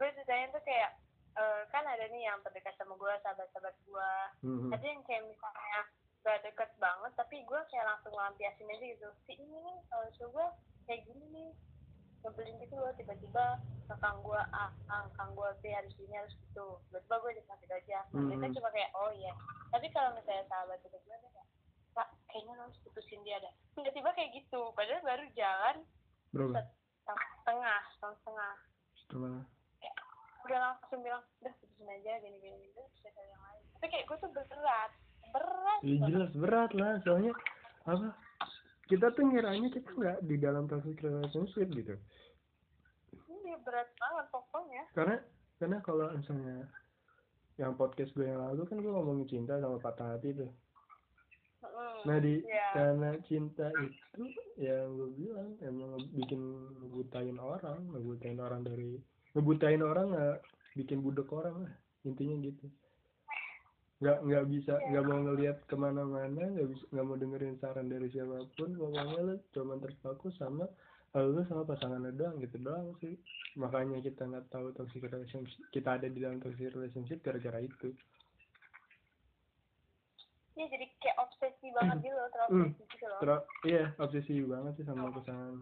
Gue 0.00 0.08
ceritanya 0.16 0.46
tuh 0.56 0.62
kayak 0.64 0.90
eh, 1.36 1.60
kan 1.68 1.84
ada 1.84 2.04
nih 2.08 2.22
yang 2.26 2.38
terdekat 2.42 2.74
sama 2.80 2.96
gue 2.96 3.12
sahabat-sahabat 3.22 3.76
gue 3.84 4.10
hmm. 4.48 4.70
ada 4.72 4.86
yang 4.86 5.02
kayak 5.04 5.22
misalnya 5.28 5.80
gak 6.22 6.38
deket 6.46 6.70
banget 6.78 7.12
tapi 7.18 7.36
gue 7.42 7.60
kayak 7.68 7.86
langsung 7.86 8.12
ngelampiasin 8.14 8.72
aja 8.72 8.86
gitu. 8.94 9.08
Si 9.26 9.32
ini 9.36 9.56
nih 9.58 9.78
uh, 9.92 10.06
so 10.16 10.30
gue 10.30 10.46
kayak 10.86 11.02
gini 11.04 11.24
nih 11.34 11.50
nyebelin 12.22 12.56
gitu 12.62 12.74
loh 12.78 12.94
tiba-tiba 12.94 13.58
kakang 13.90 14.22
gue 14.22 14.40
A, 14.54 14.70
ah, 14.88 15.02
kakang 15.10 15.34
gue 15.34 15.48
B 15.58 15.74
harus 15.74 15.92
gini 15.98 16.14
harus 16.14 16.32
gitu 16.38 16.78
tiba-tiba 16.88 17.16
gue 17.18 17.32
dikasih 17.42 17.68
aja. 17.68 18.00
Nah, 18.14 18.22
mereka 18.30 18.54
cuma 18.54 18.68
kayak 18.70 18.90
oh 18.94 19.10
iya. 19.12 19.34
Tapi 19.74 19.86
kalau 19.90 20.14
misalnya 20.14 20.46
sahabat 20.46 20.78
deket 20.86 21.02
gue 21.02 21.18
kayaknya 22.32 22.56
lo 22.56 22.62
harus 22.66 22.78
putusin 22.82 23.20
dia 23.22 23.38
dah 23.38 23.54
tiba-tiba 23.76 24.10
kayak 24.16 24.30
gitu 24.32 24.60
padahal 24.72 25.04
baru 25.04 25.24
jalan 25.36 25.76
berapa? 26.32 26.60
setengah 27.04 27.80
setengah 27.94 28.16
setengah. 28.22 28.54
Setelah 29.04 29.38
udah 30.42 30.58
langsung 30.58 31.00
bilang 31.06 31.22
udah 31.38 31.54
putusin 31.62 31.86
aja 31.86 32.18
gini 32.18 32.36
gini 32.42 32.56
gitu 32.66 32.80
terus 32.82 33.14
ada 33.14 33.22
yang 33.22 33.42
lain. 33.46 33.62
Tapi 33.78 33.86
kayak 33.94 34.04
gue 34.10 34.16
tuh 34.18 34.30
berat 34.34 34.90
berat 35.32 35.80
ya 35.86 35.96
jelas 36.10 36.32
berat 36.34 36.70
lah. 36.74 36.92
Soalnya 37.06 37.32
apa 37.86 38.08
kita 38.90 39.06
tuh 39.14 39.24
ngiranya 39.30 39.68
kita 39.70 39.90
nggak 39.94 40.18
di 40.26 40.36
dalam 40.42 40.64
toxic 40.66 40.98
relationship 40.98 41.68
gitu. 41.70 41.94
Ini 43.30 43.54
berat 43.62 43.88
banget 43.96 44.26
pokoknya. 44.34 44.82
karena 44.98 45.16
karena 45.62 45.78
kalau 45.86 46.10
misalnya 46.10 46.66
yang 47.60 47.78
podcast 47.78 48.10
gue 48.16 48.26
yang 48.26 48.42
lalu 48.42 48.66
kan 48.66 48.80
gue 48.82 48.90
ngomongin 48.90 49.28
cinta 49.28 49.60
sama 49.62 49.78
patah 49.78 50.16
hati 50.16 50.34
tuh 50.34 50.50
nah 52.02 52.18
di 52.18 52.42
Iya. 52.42 52.66
karena 52.74 53.10
cinta 53.30 53.70
itu 53.78 54.22
yang 54.58 54.98
gue 54.98 55.10
bilang 55.14 55.54
emang 55.62 56.02
bikin 56.18 56.42
ngebutain 56.82 57.38
orang 57.38 57.78
ngebutain 57.94 58.38
orang 58.42 58.66
dari 58.66 58.98
ngebutain 59.38 59.82
orang 59.82 60.10
nggak 60.10 60.38
bikin 60.74 60.98
budek 60.98 61.30
orang 61.30 61.62
lah 61.62 61.74
intinya 62.02 62.36
gitu. 62.42 62.66
Nggak 64.02 64.18
nggak 64.26 64.44
bisa 64.50 64.74
nggak 64.90 65.04
mau 65.06 65.20
ngelihat 65.22 65.58
ke 65.70 65.76
mana-mana 65.78 66.42
nggak 66.42 66.68
bisa 66.74 66.84
nggak 66.90 67.06
mau 67.06 67.16
dengerin 67.16 67.56
saran 67.62 67.86
dari 67.86 68.10
siapa 68.10 68.42
pun 68.58 68.74
pokoknya 68.74 69.20
lu 69.22 69.34
cuma 69.54 69.78
terpaku 69.78 70.34
sama 70.34 70.66
lu 71.14 71.44
sama 71.46 71.62
pasangan 71.62 72.10
doang 72.18 72.42
gitu 72.42 72.58
doang 72.58 72.90
sih. 72.98 73.14
Makanya 73.54 74.02
kita 74.02 74.26
nggak 74.26 74.50
tahu 74.50 74.74
toxic 74.74 75.06
relationship 75.06 75.62
kita 75.70 76.02
ada 76.02 76.10
di 76.10 76.18
dalam 76.18 76.42
toxic 76.42 76.74
relationship 76.74 77.22
gara-gara 77.22 77.62
itu 77.62 77.94
Ini 80.52 80.64
jadi 80.68 80.86
kayak 81.00 81.16
obsesi 81.16 81.66
banget 81.72 81.96
gitu 82.04 82.16
loh, 82.16 82.28
terlalu 82.28 82.50
Hmm. 82.52 82.64
obsesi 82.68 82.82
gitu 82.92 83.06
loh. 83.08 83.40
Iya 83.64 83.84
obsesi 83.96 84.34
banget 84.44 84.72
sih 84.76 84.84
sama 84.84 85.08
pasangan 85.08 85.54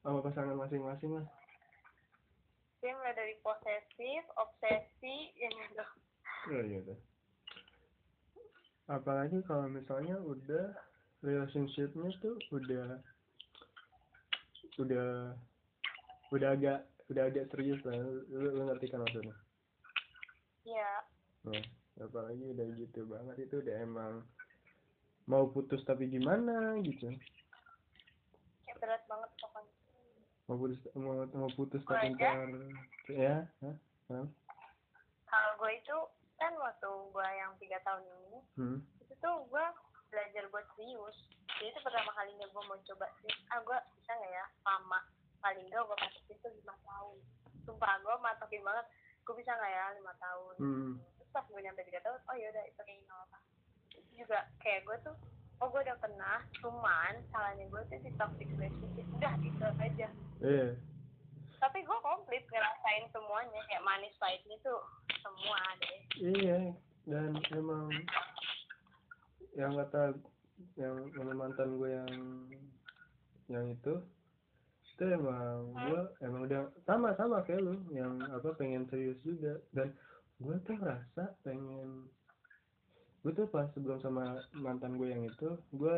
sama 0.00 0.18
pasangan 0.24 0.56
masing-masing 0.56 1.12
lah 1.18 1.26
Dia 2.78 2.94
mulai 2.94 3.10
dari 3.10 3.34
posesif, 3.42 4.22
obsesi, 4.38 5.34
yang 5.34 5.50
gitu. 5.50 5.84
Iya 6.48 6.62
gitu. 6.78 6.94
Apalagi 8.86 9.42
kalau 9.44 9.66
misalnya 9.66 10.14
udah 10.22 10.72
relationshipnya 11.20 12.14
tuh 12.22 12.38
udah 12.54 13.02
udah 14.78 15.34
udah 16.30 16.48
agak 16.54 16.86
udah 17.10 17.22
agak 17.26 17.50
serius 17.50 17.82
lah 17.82 17.98
lu, 17.98 18.22
lu 18.30 18.62
ngerti 18.70 18.86
kan 18.92 19.02
maksudnya 19.02 19.34
Iya. 20.62 20.92
nah, 21.48 21.64
apalagi 21.98 22.44
udah 22.54 22.66
gitu 22.78 23.00
banget 23.10 23.36
itu 23.48 23.54
udah 23.58 23.76
emang 23.82 24.14
mau 25.28 25.44
putus 25.50 25.82
tapi 25.84 26.08
gimana 26.08 26.78
gitu 26.82 27.10
Kayak 28.64 28.76
berat 28.80 29.02
banget 29.10 29.30
pokoknya. 29.42 29.74
mau 30.48 30.56
putus 30.56 30.80
mau, 30.96 31.14
mau 31.36 31.50
putus 31.52 31.82
tapi 31.84 32.14
ntar 32.16 32.48
ya 33.12 33.44
Hah? 33.60 33.76
Hah? 34.08 34.26
Kalau 35.28 35.50
gue 35.60 35.70
itu, 35.76 35.96
kan 36.40 36.52
waktu 36.56 36.88
gue 36.88 37.28
yang 37.36 37.52
tiga 37.60 37.76
tahun 37.84 38.00
ini, 38.00 38.40
hmm. 38.56 38.78
itu 39.04 39.14
tuh 39.20 39.44
gue 39.52 39.64
belajar 40.08 40.44
buat 40.48 40.64
serius. 40.72 41.16
Jadi 41.58 41.68
itu 41.68 41.78
pertama 41.84 42.08
kalinya 42.16 42.48
gue 42.48 42.62
mau 42.64 42.80
coba 42.80 43.06
sih, 43.20 43.32
ah 43.52 43.60
gue 43.60 43.78
bisa 44.00 44.16
nggak 44.16 44.32
ya 44.32 44.44
lama. 44.64 45.00
Paling 45.44 45.68
nggak 45.68 45.84
gue 45.84 45.96
patokin 46.00 46.36
tuh 46.40 46.52
lima 46.56 46.74
tahun. 46.80 47.16
Sumpah 47.68 47.92
gue 48.00 48.14
matokin 48.24 48.64
banget, 48.64 48.86
gue 49.28 49.34
bisa 49.36 49.52
nggak 49.52 49.72
ya 49.76 49.84
lima 50.00 50.12
tahun. 50.16 50.54
Hmm. 50.56 50.92
Pas 51.38 51.46
gue 51.46 51.60
nyampe 51.62 51.86
tiga 51.86 52.02
tahun 52.02 52.18
oh 52.26 52.34
yaudah 52.34 52.64
itu 52.66 52.80
kayak 52.82 52.98
nggak 53.06 53.20
apa 53.30 53.38
juga 54.18 54.38
kayak 54.58 54.82
gue 54.82 54.96
tuh 55.06 55.16
oh 55.58 55.66
gue 55.70 55.80
udah 55.82 55.98
pernah 55.98 56.38
cuman 56.62 57.12
salahnya 57.34 57.66
gue 57.66 57.82
tuh 57.90 57.98
di 58.02 58.10
toxic 58.14 58.48
relationship. 58.54 59.06
Udah 59.18 59.34
itu 59.42 59.66
aja. 59.66 60.08
Iya. 60.38 60.68
Tapi 61.58 61.78
gue 61.82 61.98
komplit 62.06 62.44
ngerasain 62.46 63.04
semuanya 63.10 63.60
kayak 63.66 63.82
manis 63.82 64.14
pahitnya 64.22 64.56
tuh 64.62 64.78
semua 65.18 65.58
deh. 65.82 65.98
Iya, 66.18 66.60
dan 67.10 67.34
emang 67.50 67.90
yang 69.58 69.74
kata 69.74 70.14
yang 70.78 70.94
mantan 71.34 71.78
gue 71.78 71.90
yang 71.90 72.12
yang 73.50 73.66
itu 73.74 73.94
itu 74.94 75.04
emang 75.14 75.74
gue 75.74 76.02
emang 76.22 76.42
udah 76.46 76.62
sama 76.86 77.14
sama 77.18 77.42
kayak 77.46 77.62
lu 77.62 77.74
yang 77.90 78.22
apa 78.30 78.54
pengen 78.54 78.86
serius 78.86 79.18
juga. 79.26 79.58
Dan 79.74 79.90
gue 80.38 80.56
tuh 80.62 80.78
rasa 80.78 81.34
pengen 81.42 82.06
gue 83.26 83.32
tuh 83.34 83.50
pas 83.50 83.66
sebelum 83.74 83.98
sama 83.98 84.38
mantan 84.54 84.94
gue 84.94 85.10
yang 85.10 85.26
itu 85.26 85.58
gue 85.74 85.96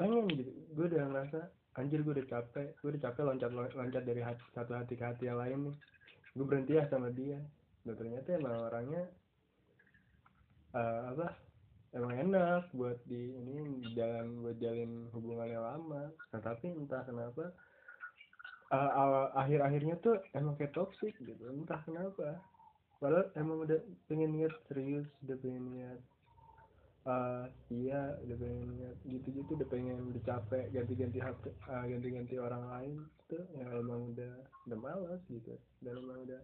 pengen 0.00 0.24
gitu. 0.32 0.52
Gue 0.72 0.88
udah 0.88 1.12
ngerasa 1.12 1.40
anjir 1.76 2.00
gue 2.00 2.16
udah 2.16 2.28
capek. 2.28 2.72
Gue 2.80 2.96
udah 2.96 3.02
capek 3.08 3.22
loncat 3.28 3.50
loncat 3.52 4.02
dari 4.08 4.24
hati, 4.24 4.40
satu 4.56 4.72
hati 4.72 4.96
ke 4.96 5.04
hati 5.04 5.28
yang 5.28 5.36
lain 5.36 5.68
nih. 5.68 5.76
Gue 6.32 6.44
berhenti 6.48 6.80
ya 6.80 6.88
sama 6.88 7.12
dia. 7.12 7.36
Dan 7.84 7.94
ternyata 7.96 8.36
emang 8.36 8.56
orangnya 8.68 9.02
eh, 10.72 11.02
apa 11.12 11.28
emang 11.92 12.12
enak 12.16 12.70
buat 12.72 13.00
di 13.04 13.34
ini 13.34 13.82
jalan 13.92 14.40
buat 14.40 14.56
jalin 14.56 15.12
hubungan 15.12 15.48
yang 15.52 15.64
lama. 15.64 16.08
Nah 16.32 16.40
tapi 16.40 16.72
entah 16.72 17.04
kenapa 17.04 17.52
eh, 18.70 18.90
awal 19.02 19.24
akhir 19.34 19.58
akhirnya 19.66 19.94
tuh 19.98 20.16
emang 20.34 20.54
kayak 20.58 20.74
toxic 20.74 21.14
gitu. 21.18 21.42
Entah 21.50 21.80
kenapa. 21.82 22.38
Padahal 23.00 23.32
emang 23.34 23.64
udah 23.64 23.80
pengen 24.06 24.36
niat 24.36 24.52
serius 24.68 25.08
udah 25.24 25.36
pengen 25.40 25.64
niat 25.72 26.00
eh 27.00 27.44
iya 27.72 28.12
udah 28.28 28.36
pengen 28.36 28.76
niat 28.76 28.96
gitu-gitu 29.08 29.56
udah 29.56 29.68
pengen 29.72 30.12
udah 30.12 30.20
capek 30.20 30.68
ganti-ganti 30.68 31.16
hati 31.16 31.48
eh, 31.48 31.84
ganti-ganti 31.96 32.36
orang 32.36 32.64
lain 32.68 33.08
tuh 33.24 33.40
ya 33.56 33.64
emang 33.80 34.12
udah 34.12 34.32
udah 34.68 34.78
malas 34.78 35.20
gitu. 35.32 35.56
Dan 35.80 35.96
emang 35.96 36.28
udah 36.28 36.40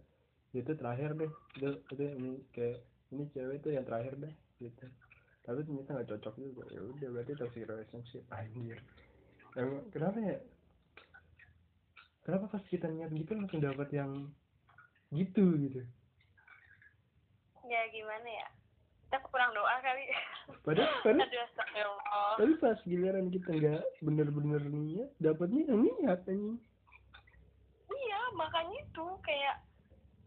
itu 0.57 0.71
terakhir 0.73 1.13
deh. 1.13 1.31
Itu, 1.53 1.69
itu 1.93 2.03
ini 2.09 2.31
kayak 2.49 2.79
ini 3.13 3.23
cewek 3.29 3.57
tuh 3.61 3.71
yang 3.77 3.85
terakhir 3.85 4.17
deh 4.17 4.33
gitu. 4.57 4.85
Tapi 5.45 5.59
ternyata 5.61 5.89
nggak 5.93 6.09
cocok 6.09 6.35
juga. 6.41 6.63
Ya 6.73 6.81
udah 6.81 7.07
berarti 7.13 7.33
toxic 7.37 7.63
relationship 7.69 8.23
anjir. 8.33 8.81
Emang 9.53 9.85
kenapa 9.93 10.17
ya 10.25 10.37
kenapa 12.27 12.51
pas 12.51 12.63
kita 12.67 12.91
niat 12.91 13.07
gitu 13.15 13.31
langsung 13.39 13.63
dapat 13.63 13.87
yang 13.95 14.27
gitu 15.15 15.55
gitu? 15.63 15.79
Ya 17.71 17.87
gimana 17.95 18.27
ya? 18.27 18.47
Kita 19.07 19.23
kurang 19.31 19.55
doa 19.55 19.79
kali. 19.79 20.03
Padahal 20.67 20.91
padahal 20.99 21.31
aduh 21.31 21.95
tapi 22.35 22.53
pas 22.59 22.75
giliran 22.83 23.31
kita 23.31 23.47
nggak 23.55 23.83
bener-bener 24.03 24.59
niat 24.67 25.09
dapatnya 25.23 25.71
yang 25.71 25.87
niat 25.87 26.19
anjing. 26.27 26.59
Iya 27.87 28.19
makanya 28.35 28.75
itu 28.75 29.05
kayak 29.23 29.63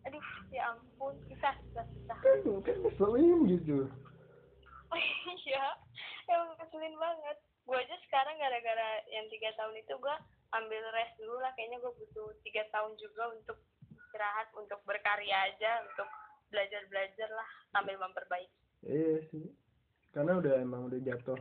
aduh 0.08 0.26
ya 0.48 0.72
ampun 0.72 1.12
susah 1.28 1.52
susah 1.68 1.84
susah. 1.84 2.16
Kan 2.24 2.64
kan 2.64 2.76
ngeselin 2.80 3.44
gitu. 3.52 3.78
Iya 5.50 5.66
emang 6.32 6.56
ngeselin 6.56 6.96
banget. 6.96 7.36
Gue 7.68 7.76
aja 7.76 7.96
sekarang 8.08 8.40
gara-gara 8.40 8.90
yang 9.12 9.28
tiga 9.28 9.52
tahun 9.60 9.76
itu 9.76 9.94
gue 10.00 10.16
ambil 10.54 10.82
rest 10.94 11.14
dulu 11.18 11.38
lah. 11.38 11.52
Kayaknya 11.54 11.78
gue 11.82 11.92
butuh 11.94 12.28
tiga 12.42 12.62
tahun 12.74 12.92
juga 12.98 13.30
untuk 13.34 13.58
istirahat 14.10 14.50
untuk 14.58 14.82
berkarya 14.82 15.54
aja 15.54 15.86
untuk 15.86 16.08
belajar 16.50 16.82
belajar 16.90 17.28
lah 17.30 17.48
sambil 17.70 17.94
memperbaiki. 18.02 18.58
Iya 18.82 19.22
sih. 19.30 19.46
Karena 20.10 20.42
udah 20.42 20.54
emang 20.58 20.90
udah 20.90 20.98
jatuh 20.98 21.38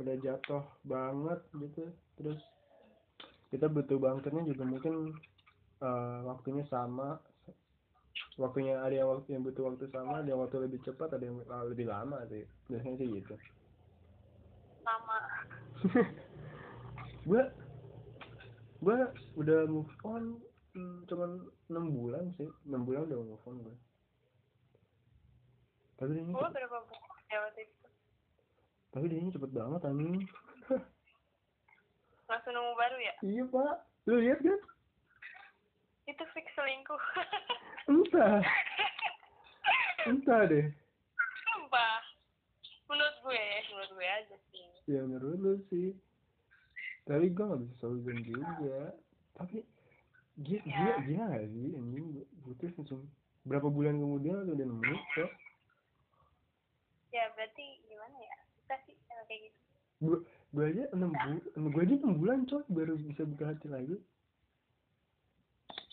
udah 0.00 0.16
jatuh 0.24 0.64
banget 0.88 1.40
gitu. 1.60 1.84
Terus 2.16 2.40
kita 3.52 3.68
butuh 3.68 4.00
bangkitnya 4.00 4.48
juga 4.48 4.64
mungkin 4.64 5.12
eh, 5.84 6.18
waktunya 6.24 6.64
sama. 6.72 7.20
Waktunya 8.40 8.80
ada 8.80 8.94
yang 8.96 9.08
waktu 9.12 9.36
yang 9.36 9.44
butuh 9.44 9.68
waktu 9.68 9.84
sama 9.92 10.24
ada 10.24 10.28
yang 10.32 10.40
waktu 10.40 10.64
lebih 10.64 10.80
cepat 10.82 11.12
ada 11.12 11.24
yang 11.24 11.44
uh, 11.44 11.64
lebih 11.68 11.84
lama 11.84 12.24
sih. 12.32 12.48
Biasanya 12.72 12.96
sih 12.96 13.08
gitu. 13.20 13.34
Sama 14.80 15.18
gua 17.28 17.52
gua 18.80 19.12
udah 19.36 19.68
move 19.68 19.92
on 20.02 20.40
hmm, 20.72 21.04
cuman 21.06 21.30
enam 21.68 21.84
bulan 21.92 22.24
sih. 22.40 22.48
Enam 22.66 22.88
bulan 22.88 23.06
udah 23.06 23.18
move 23.20 23.46
on 23.46 23.56
gua. 23.60 23.76
Tapi 26.00 26.16
dia 26.16 26.24
ini 26.24 26.32
gue 26.32 26.40
cepet, 26.40 26.56
berapa 26.56 26.78
buku 26.88 27.12
ya 27.28 27.38
waktu 27.44 27.60
itu? 27.68 27.88
Tapi 28.88 29.04
dia 29.12 29.18
ini 29.20 29.30
cepet 29.36 29.50
banget 29.52 29.80
anjing. 29.84 30.24
Langsung 32.32 32.52
nemu 32.56 32.72
baru 32.72 32.96
ya? 33.04 33.14
Iya 33.20 33.44
pak. 33.52 33.74
Lu 34.08 34.16
lihat 34.16 34.40
kan? 34.40 34.60
Itu 36.08 36.24
fix 36.32 36.48
selingkuh. 36.56 37.02
Entah. 37.92 38.40
Entah 40.08 40.40
deh. 40.48 40.72
Sumpah. 41.52 42.00
Menurut 42.88 43.16
gue 43.20 43.44
menurut 43.68 43.90
gue 44.00 44.08
aja 44.08 44.36
sih. 44.48 44.66
Ya 44.88 45.04
menurut 45.04 45.36
lu 45.36 45.54
sih 45.68 45.92
tapi 47.10 47.26
gua 47.34 47.50
nggak 47.50 47.60
bisa 47.66 47.74
solution 47.82 48.22
juga 48.22 48.94
tapi 49.34 49.66
dia 50.38 50.62
dia 50.62 50.94
dia 51.02 51.20
nggak 51.26 51.50
sih? 51.50 51.74
Anjing 51.74 52.06
putus 52.46 52.70
langsung 52.78 53.10
berapa 53.42 53.66
bulan 53.66 53.98
kemudian 53.98 54.46
udah 54.46 54.66
nemu 54.66 54.94
kok. 55.18 55.30
Ya 57.10 57.26
berarti 57.34 57.82
gimana 57.90 58.14
ya? 58.14 58.36
Kita 58.62 58.76
sih 58.86 58.94
emang 59.10 59.26
kayak 59.26 59.40
gitu. 59.50 59.58
Gua 60.00 60.16
gua 60.54 60.64
aja 60.70 60.84
enam 60.94 61.10
bulan 61.10 61.38
gua 61.74 61.82
aja 61.82 61.94
enam 61.98 62.14
bulan 62.14 62.38
coy 62.46 62.62
baru 62.70 62.94
bisa 63.02 63.22
buka 63.26 63.44
hati 63.50 63.66
lagi. 63.66 63.98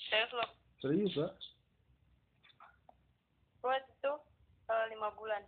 Terus 0.08 0.32
lo? 0.38 0.46
Serius 0.80 1.18
pak. 1.18 1.34
Gue 3.66 3.76
itu 3.76 4.14
eh, 4.70 4.86
lima 4.94 5.10
bulan. 5.18 5.44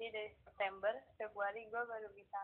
Jadi 0.00 0.10
dari 0.10 0.30
September 0.42 0.94
Februari 1.20 1.68
gue 1.68 1.82
baru 1.84 2.08
bisa. 2.16 2.40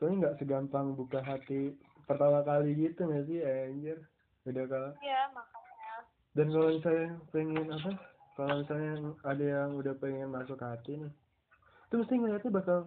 Soalnya 0.00 0.16
nggak 0.24 0.36
segampang 0.40 0.96
buka 0.96 1.20
hati 1.20 1.76
pertama 2.08 2.40
kali 2.40 2.72
gitu 2.72 3.04
nggak 3.04 3.28
sih 3.28 3.44
anjir. 3.44 4.00
Beda 4.48 4.64
kalau 4.64 4.90
iya 5.04 5.28
makanya. 5.36 5.94
Dan 6.32 6.46
kalau 6.48 6.68
misalnya 6.72 7.08
pengen 7.28 7.68
apa? 7.68 7.92
Kalau 8.40 8.54
misalnya 8.64 8.92
ada 9.28 9.44
yang 9.44 9.70
udah 9.76 9.94
pengen 10.00 10.32
masuk 10.32 10.56
hati 10.64 10.96
nih 10.96 11.12
itu 11.90 11.98
mesti 11.98 12.14
ngeliatnya 12.22 12.54
bakal 12.54 12.78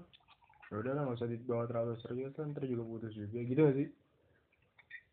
ya 0.72 0.76
udahlah 0.80 1.04
nggak 1.04 1.20
usah 1.20 1.28
dibawa 1.28 1.68
terlalu 1.68 2.00
serius 2.00 2.32
lah 2.40 2.48
ntar 2.56 2.64
juga 2.64 2.88
putus 2.88 3.12
juga 3.12 3.40
gitu 3.44 3.60
gak 3.68 3.76
sih? 3.76 3.90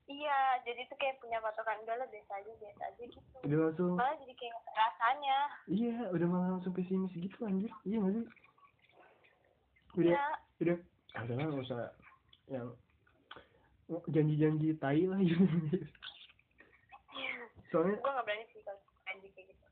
Iya 0.06 0.38
jadi 0.62 0.86
tuh 0.86 0.94
kayak 0.94 1.18
punya 1.18 1.42
patokan 1.42 1.74
udah 1.82 1.98
lah 1.98 2.06
biasa 2.06 2.32
aja 2.38 2.52
biasa 2.54 2.82
aja 2.86 3.02
gitu. 3.02 3.36
Udah 3.50 3.58
langsung? 3.66 3.94
Malah 3.98 4.14
jadi 4.22 4.34
kayak 4.38 4.54
ada 4.54 4.72
rasanya. 4.78 5.38
Iya 5.66 5.96
udah 6.14 6.26
malah 6.30 6.48
langsung 6.54 6.72
pesimis 6.72 7.14
gitu 7.18 7.38
anjir. 7.42 7.70
Iya 7.82 7.96
gak 7.98 8.14
sih? 8.14 8.24
Udah 9.98 10.14
iya. 10.14 10.24
udah. 10.62 10.76
Ah, 11.18 11.20
udah 11.26 11.34
lah 11.34 11.44
nggak 11.50 11.66
usah 11.66 11.82
yang 12.50 12.68
janji-janji 14.10 14.74
tai 14.78 15.06
lah. 15.06 15.18
Gitu 15.22 15.40
soalnya 17.70 18.02
gue 18.02 18.10
nggak 18.10 18.26
berani 18.26 18.44
sih 18.50 18.60
kalau 18.66 18.82
janji 19.06 19.28
kayak 19.30 19.54
gitu. 19.54 19.66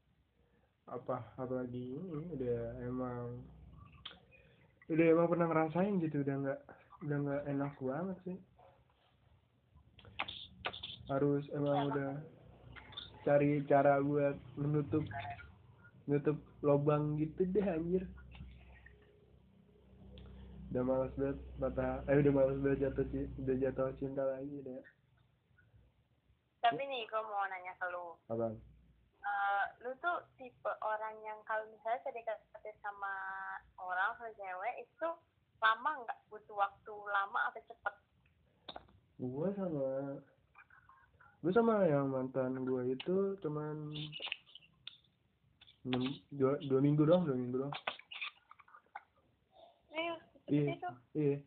Apa 0.87 1.17
apalagi 1.35 1.99
ini 1.99 2.19
udah 2.39 2.61
emang 2.87 3.43
udah 4.89 5.07
emang 5.11 5.27
pernah 5.27 5.47
ngerasain 5.51 5.99
gitu 6.01 6.23
udah 6.23 6.37
nggak 6.47 6.61
udah 7.05 7.17
nggak 7.27 7.43
enak 7.51 7.75
banget 7.83 8.19
sih. 8.23 8.39
Harus 11.11 11.43
emang 11.51 11.91
udah 11.91 12.23
cari 13.27 13.67
cara 13.67 13.99
buat 13.99 14.39
menutup 14.55 15.03
menutup 16.07 16.39
lubang 16.63 17.19
gitu 17.19 17.51
deh 17.51 17.67
anjir 17.67 18.07
udah 20.69 20.83
malas 20.85 21.13
banget 21.17 21.39
patah 21.57 22.05
eh 22.07 22.17
udah 22.21 22.33
malas 22.33 22.59
banget 22.61 22.79
jatuh 22.89 23.07
ci- 23.09 23.33
udah 23.41 23.57
jatuh 23.57 23.89
cinta 23.97 24.23
lagi 24.23 24.57
deh. 24.61 24.83
Tapi 26.61 26.83
nih 26.85 27.09
gue 27.09 27.21
mau 27.23 27.47
nanya 27.49 27.73
ke 27.79 27.87
lu. 27.89 28.19
Apa 28.29 28.53
Eh, 29.19 29.65
lu 29.85 29.93
tuh 30.01 30.25
tipe 30.41 30.73
orang 30.81 31.13
yang 31.21 31.37
kalau 31.45 31.67
misalnya 31.69 32.01
PDKT 32.01 32.65
sama 32.81 33.13
orang 33.77 34.17
sama 34.17 34.31
cewek 34.33 34.75
itu 34.81 35.09
lama 35.61 35.91
nggak? 36.01 36.19
Butuh 36.31 36.57
waktu 36.57 36.95
lama 37.13 37.41
atau 37.53 37.61
cepet? 37.67 37.95
Gua 39.19 39.49
sama 39.53 39.89
gua 41.43 41.53
sama 41.53 41.75
yang 41.87 42.09
mantan 42.09 42.63
gua 42.63 42.87
itu 42.87 43.35
cuman 43.43 43.91
enam 45.85 46.03
dua, 46.31 46.57
dua 46.65 46.81
minggu 46.81 47.03
doang 47.05 47.27
dua 47.27 47.37
minggu 47.37 47.57
doang. 47.59 47.75
Serius 49.91 50.23
iya 50.49 50.65
itu 50.75 50.89
iya. 51.15 51.39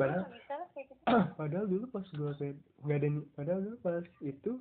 Padahal 0.00 0.32
gitu. 0.32 0.94
Padahal 1.40 1.66
dulu 1.68 1.84
pas 1.92 2.06
gua 2.16 2.32
kayak 2.40 2.56
nggak 2.80 2.98
ada 3.04 3.08
padahal 3.36 3.60
dulu 3.60 3.76
pas 3.84 4.04
itu 4.24 4.52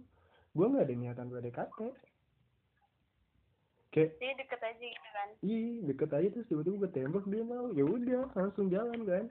gua 0.51 0.65
nggak 0.67 0.85
ada 0.89 0.95
niatan 0.99 1.27
PDKT 1.31 1.79
kayak 3.89 4.11
jadi 4.21 4.33
deket 4.37 4.61
aja 4.61 4.85
gitu 4.85 5.09
kan? 5.15 5.29
Ih 5.41 5.81
deket 5.87 6.09
aja 6.13 6.27
terus 6.29 6.45
tiba-tiba 6.45 6.85
gue 6.85 6.91
tembak 6.93 7.25
dia 7.25 7.41
mau. 7.41 7.73
Ya 7.73 7.85
udah 7.85 8.29
langsung 8.37 8.69
jalan 8.69 9.01
kan. 9.01 9.25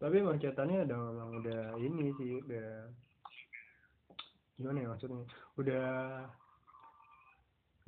Tapi 0.00 0.14
emang 0.16 0.40
catatannya 0.40 0.88
udah 0.88 0.98
memang 1.12 1.30
udah 1.44 1.62
ini 1.76 2.08
sih 2.16 2.40
udah 2.40 2.88
gimana 4.56 4.80
ya 4.80 4.88
maksudnya? 4.96 5.28
Udah 5.60 5.88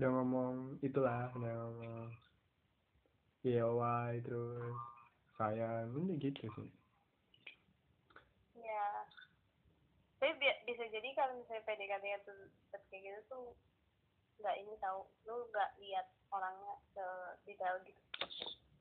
udah 0.02 0.10
ngomong 0.18 0.82
itulah 0.82 1.30
udah 1.38 1.52
ngomong 1.62 2.10
why 3.78 4.18
terus 4.26 4.74
sayang 5.38 5.94
udah 5.94 6.18
gitu 6.18 6.42
sih. 6.42 6.70
Ya 8.58 9.06
tapi 10.18 10.34
bi- 10.42 10.62
bisa 10.66 10.90
jadi 10.90 11.06
kalau 11.14 11.38
misalnya 11.38 11.62
PDKT 11.70 12.02
itu 12.02 12.34
deket 12.34 12.82
kayak 12.90 13.02
gitu 13.06 13.20
tuh 13.30 13.44
nggak 14.42 14.58
ini 14.58 14.74
tahu 14.82 15.06
lu 15.30 15.46
nggak 15.54 15.70
lihat 15.78 16.10
orangnya 16.34 16.74
se 16.98 17.06
detail 17.46 17.78
gitu. 17.86 18.02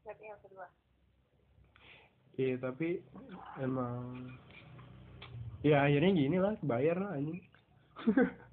Ngerti 0.01 0.25
yang 0.25 0.41
kedua 0.41 0.65
iya 2.41 2.57
tapi 2.57 2.97
emang 3.61 4.17
ya 5.61 5.85
akhirnya 5.85 6.17
gini 6.17 6.37
lah 6.41 6.57
bayar 6.65 6.97
lah 6.97 7.13
ini 7.21 7.37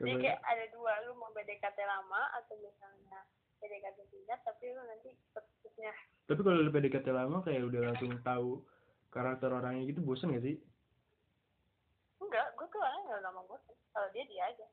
jadi 0.00 0.16
kayak 0.16 0.40
ada 0.42 0.64
dua 0.72 0.92
lu 1.04 1.12
mau 1.20 1.28
PDKT 1.36 1.78
lama 1.84 2.22
atau 2.40 2.56
misalnya 2.58 3.20
PDKT 3.60 3.98
singkat 4.08 4.40
tapi 4.42 4.72
lu 4.72 4.80
nanti 4.88 5.12
cepet-cepetnya 5.28 5.92
tapi 6.30 6.46
kalau 6.46 6.62
udah 6.62 6.74
PDKT 6.78 7.06
lama 7.10 7.42
kayak 7.42 7.66
udah 7.66 7.80
langsung 7.90 8.14
tahu 8.22 8.62
karakter 9.10 9.50
orangnya 9.50 9.82
gitu 9.90 9.98
bosan 10.06 10.30
gak 10.30 10.46
sih? 10.46 10.56
Enggak 12.22 12.54
gue 12.54 12.66
tuh 12.70 12.78
orangnya 12.78 13.02
nggak 13.10 13.22
lama 13.26 13.40
gue 13.50 13.58
kalau 13.90 14.08
dia 14.14 14.24
dia 14.30 14.42
aja. 14.46 14.66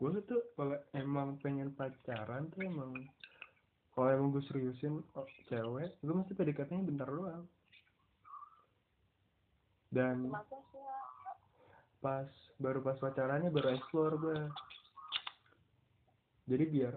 Gue 0.00 0.16
tuh 0.24 0.40
kalau 0.56 0.80
emang 0.96 1.36
pengen 1.44 1.76
pacaran 1.76 2.48
tuh 2.56 2.64
emang 2.64 2.96
kalau 3.92 4.08
emang 4.08 4.32
gue 4.32 4.40
seriusin 4.48 5.04
oh, 5.12 5.28
cewek 5.52 5.92
gue 6.00 6.14
mesti 6.16 6.32
PDKT-nya 6.32 6.88
bentar 6.88 7.08
doang. 7.12 7.44
Dan 9.92 10.32
pas 12.00 12.32
baru 12.62 12.78
pas 12.80 12.94
pacarannya 13.02 13.50
baru 13.50 13.74
explore 13.74 14.14
gue 14.22 14.38
jadi 16.46 16.64
biar 16.70 16.94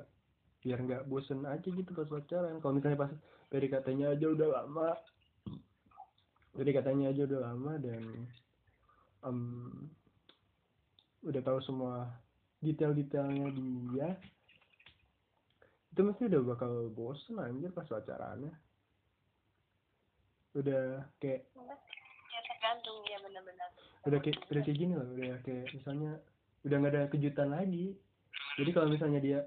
biar 0.65 0.79
nggak 0.81 1.05
bosen 1.05 1.45
aja 1.45 1.65
gitu 1.69 1.93
pas 1.93 2.09
pacaran. 2.09 2.57
Kalau 2.57 2.73
misalnya 2.73 3.05
pas 3.05 3.13
PDKT-nya 3.53 4.17
aja 4.17 4.25
udah 4.33 4.47
lama 4.49 4.97
PDKT-nya 6.57 7.13
aja 7.13 7.21
udah 7.29 7.39
lama 7.51 7.73
dan 7.77 8.03
em, 9.29 9.39
udah 11.21 11.41
tahu 11.45 11.59
semua 11.61 12.09
detail-detailnya 12.65 13.53
dia 13.53 14.09
itu 15.93 16.01
mesti 16.03 16.27
udah 16.27 16.41
bakal 16.43 16.91
bosen 16.91 17.39
anjir 17.39 17.71
pas 17.71 17.87
pacarannya. 17.87 18.51
Udah 20.57 21.05
kayak 21.23 21.47
ya 21.55 21.75
tergantung 22.75 22.99
ya 23.07 23.17
benar-benar. 23.23 23.69
Udah 24.03 24.19
kayak 24.19 24.37
udah 24.51 24.61
kayak 24.67 24.77
gini 24.77 24.93
loh 24.99 25.07
udah 25.07 25.39
kayak 25.47 25.65
misalnya 25.71 26.11
udah 26.67 26.75
nggak 26.75 26.91
ada 26.91 27.03
kejutan 27.07 27.49
lagi. 27.55 27.95
Jadi 28.59 28.69
kalau 28.75 28.87
misalnya 28.91 29.19
dia 29.23 29.39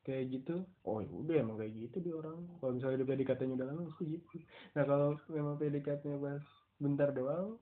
kayak 0.00 0.32
gitu 0.32 0.64
oh 0.88 1.04
ya 1.04 1.12
udah 1.12 1.36
emang 1.36 1.56
kayak 1.60 1.72
gitu 1.76 1.96
dia 2.00 2.14
orang. 2.16 2.40
Kalau 2.64 2.72
misalnya 2.72 2.96
udah 3.04 3.08
PDKT-nya 3.12 3.54
udah 3.60 3.68
lama 3.68 3.82
mesti 3.92 4.04
gitu. 4.16 4.34
Nah 4.72 4.84
kalau 4.88 5.08
memang 5.28 5.54
PDKT-nya 5.60 6.16
pas 6.16 6.42
bentar 6.80 7.08
doang 7.12 7.60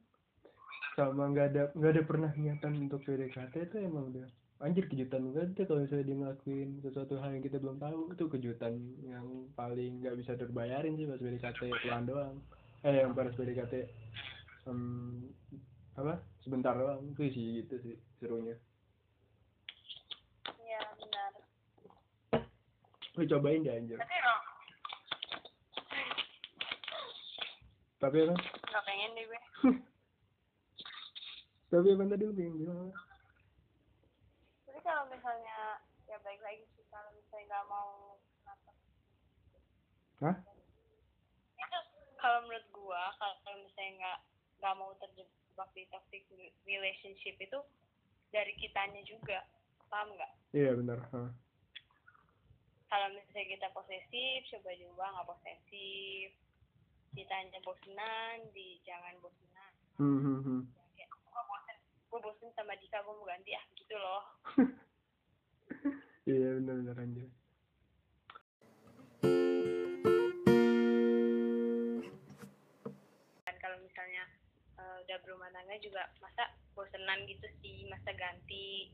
sama 0.95 1.31
nggak 1.35 1.47
ada 1.55 1.63
nggak 1.75 1.93
ada 1.95 2.03
pernah 2.07 2.31
niatan 2.39 2.73
untuk 2.79 3.03
PDKT 3.03 3.55
itu 3.71 3.77
emang 3.83 4.15
udah 4.15 4.27
anjir 4.59 4.91
kejutan 4.91 5.31
banget 5.31 5.71
kalau 5.71 5.87
misalnya 5.87 6.07
dia 6.11 6.17
ngelakuin 6.19 6.71
sesuatu 6.83 7.15
hal 7.19 7.31
yang 7.35 7.43
kita 7.43 7.59
belum 7.59 7.83
tahu. 7.83 8.15
Itu 8.15 8.25
kejutan 8.31 8.75
yang 9.03 9.27
paling 9.59 9.99
nggak 9.99 10.15
bisa 10.15 10.39
terbayarin 10.39 10.95
sih 10.95 11.11
pas 11.11 11.19
PDKT 11.19 11.61
pelan 11.83 12.07
doang. 12.07 12.39
Eh 12.87 13.03
yang 13.03 13.11
pas 13.11 13.35
PDKT 13.35 13.75
em, 14.69 14.81
apa? 15.97 16.21
Sebentar 16.45 16.77
doang 16.77 17.03
itu 17.17 17.23
sih 17.33 17.45
gitu 17.65 17.75
sih 17.81 17.97
serunya. 18.21 18.55
Iya 20.61 20.81
benar. 21.01 21.33
Lu 23.17 23.25
cobain 23.25 23.65
deh 23.65 23.75
anjir. 23.75 23.99
Tapi 23.99 24.15
emang 24.15 24.41
tapi 27.99 28.23
apa? 28.23 28.35
Nggak 28.71 28.85
pengen 28.87 29.11
deh 29.19 29.25
gue. 29.27 29.41
Tapi 31.75 31.89
apa 31.93 32.05
tadi 32.09 32.25
lu 32.25 32.33
pengen 32.33 32.55
bilang 32.63 32.79
apa? 32.89 32.97
tapi 34.65 34.79
kalau 34.87 35.05
misalnya 35.11 35.83
ya 36.07 36.17
baik 36.23 36.39
lagi 36.41 36.63
sih 36.79 36.87
kalau 36.87 37.11
misalnya 37.13 37.45
nggak 37.51 37.67
mau 37.67 38.17
kenapa? 38.41 38.71
Hah? 40.23 40.37
itu 41.59 41.79
kalau 42.23 42.39
menurut 42.47 42.67
gua 42.71 43.11
kalau 43.19 43.35
kalau 43.43 43.59
misalnya 43.67 43.93
nggak 43.99 44.19
nggak 44.59 44.75
mau 44.79 44.93
terjebak 44.99 45.69
di 45.75 45.87
toxic 45.91 46.23
relationship 46.67 47.35
itu 47.39 47.59
dari 48.35 48.53
kitanya 48.59 49.03
juga. 49.07 49.47
Paham 49.89 50.13
nggak? 50.13 50.33
Iya 50.53 50.77
benar 50.77 51.01
Hah. 51.13 51.33
kalau 52.89 53.09
misalnya 53.13 53.53
kita 53.53 53.69
posesif 53.77 54.49
coba 54.53 54.71
diubah 54.77 55.09
nggak 55.17 55.29
posesif. 55.29 56.29
Kitanya 57.17 57.59
bosenan 57.65 58.37
di 58.53 58.79
jangan 58.85 59.17
bosenan. 59.25 59.73
Hmm, 59.97 60.21
hmm, 60.21 60.41
hmm. 60.45 60.63
kayak 60.95 61.11
gua 61.27 61.43
bosen 61.49 61.77
gua 62.13 62.21
bosen 62.23 62.49
sama 62.53 62.77
Dika 62.77 63.01
gua 63.03 63.17
mau 63.17 63.27
ganti 63.27 63.57
ah 63.57 63.65
gitu 63.75 63.97
loh. 63.97 64.25
Iya 66.29 66.61
benar 66.61 66.77
benar 66.85 66.97
anjir 67.01 67.29
udah 75.09 75.25
berumah 75.25 75.49
tangga 75.57 75.73
juga 75.81 76.05
masa 76.21 76.45
bosenan 76.77 77.25
gitu 77.25 77.49
sih 77.65 77.89
masa 77.89 78.13
ganti 78.13 78.93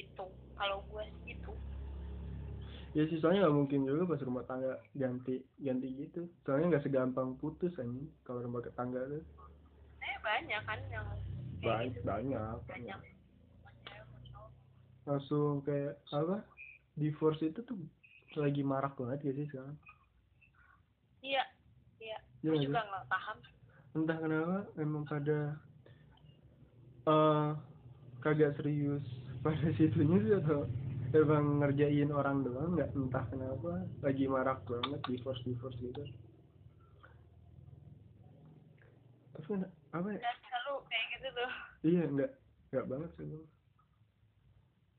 itu 0.00 0.26
kalau 0.56 0.80
gue 0.88 1.04
sih 1.04 1.36
gitu. 1.36 1.52
Ya 2.96 3.04
sih 3.04 3.20
soalnya 3.20 3.44
nggak 3.44 3.56
mungkin 3.60 3.84
juga 3.84 4.08
pas 4.08 4.24
rumah 4.24 4.48
tangga 4.48 4.80
ganti 4.96 5.44
ganti 5.60 5.88
gitu. 6.00 6.32
Soalnya 6.48 6.72
nggak 6.72 6.84
segampang 6.88 7.36
putus 7.36 7.76
anjing 7.76 8.08
kalau 8.24 8.40
rumah 8.40 8.64
tangga 8.72 9.04
tuh. 9.04 9.20
Eh 10.00 10.16
banyak 10.24 10.62
kan 10.64 10.80
yang 10.88 11.06
banyak 11.60 11.92
gitu. 11.92 12.08
banyak 12.08 12.56
banyak. 12.64 13.00
langsung 15.04 15.60
kayak 15.64 16.00
apa 16.12 16.44
divorce 16.96 17.44
itu 17.44 17.60
tuh 17.64 17.76
lagi 18.36 18.64
marak 18.64 18.96
banget 18.96 19.28
ya 19.28 19.32
sih 19.36 19.46
sekarang? 19.52 19.76
Iya 21.20 21.44
iya. 22.00 22.18
Iya 22.40 22.48
gue 22.48 22.58
juga 22.64 22.80
nggak 22.80 23.06
paham 23.12 23.36
entah 23.90 24.18
kenapa 24.22 24.58
memang 24.78 25.02
pada 25.02 25.58
eh 27.10 27.50
kagak 28.22 28.54
serius 28.60 29.02
pada 29.42 29.68
situnya 29.78 30.18
sih 30.22 30.34
atau 30.38 30.68
emang 31.10 31.58
ngerjain 31.58 32.10
orang 32.14 32.46
doang 32.46 32.78
nggak 32.78 32.94
entah 32.94 33.24
kenapa 33.26 33.82
lagi 34.04 34.24
marak 34.30 34.62
banget 34.68 35.00
divorce 35.10 35.42
divorce 35.42 35.78
gitu. 35.82 36.02
Tapi 39.34 39.44
kena- 39.46 39.72
apa 39.90 40.08
ya? 40.14 40.18
Selalu 40.22 40.74
kayak 40.86 41.06
gitu 41.18 41.28
tuh. 41.34 41.50
Iya 41.82 42.02
nggak 42.14 42.30
nggak 42.70 42.86
banget 42.86 43.10
sih 43.18 43.28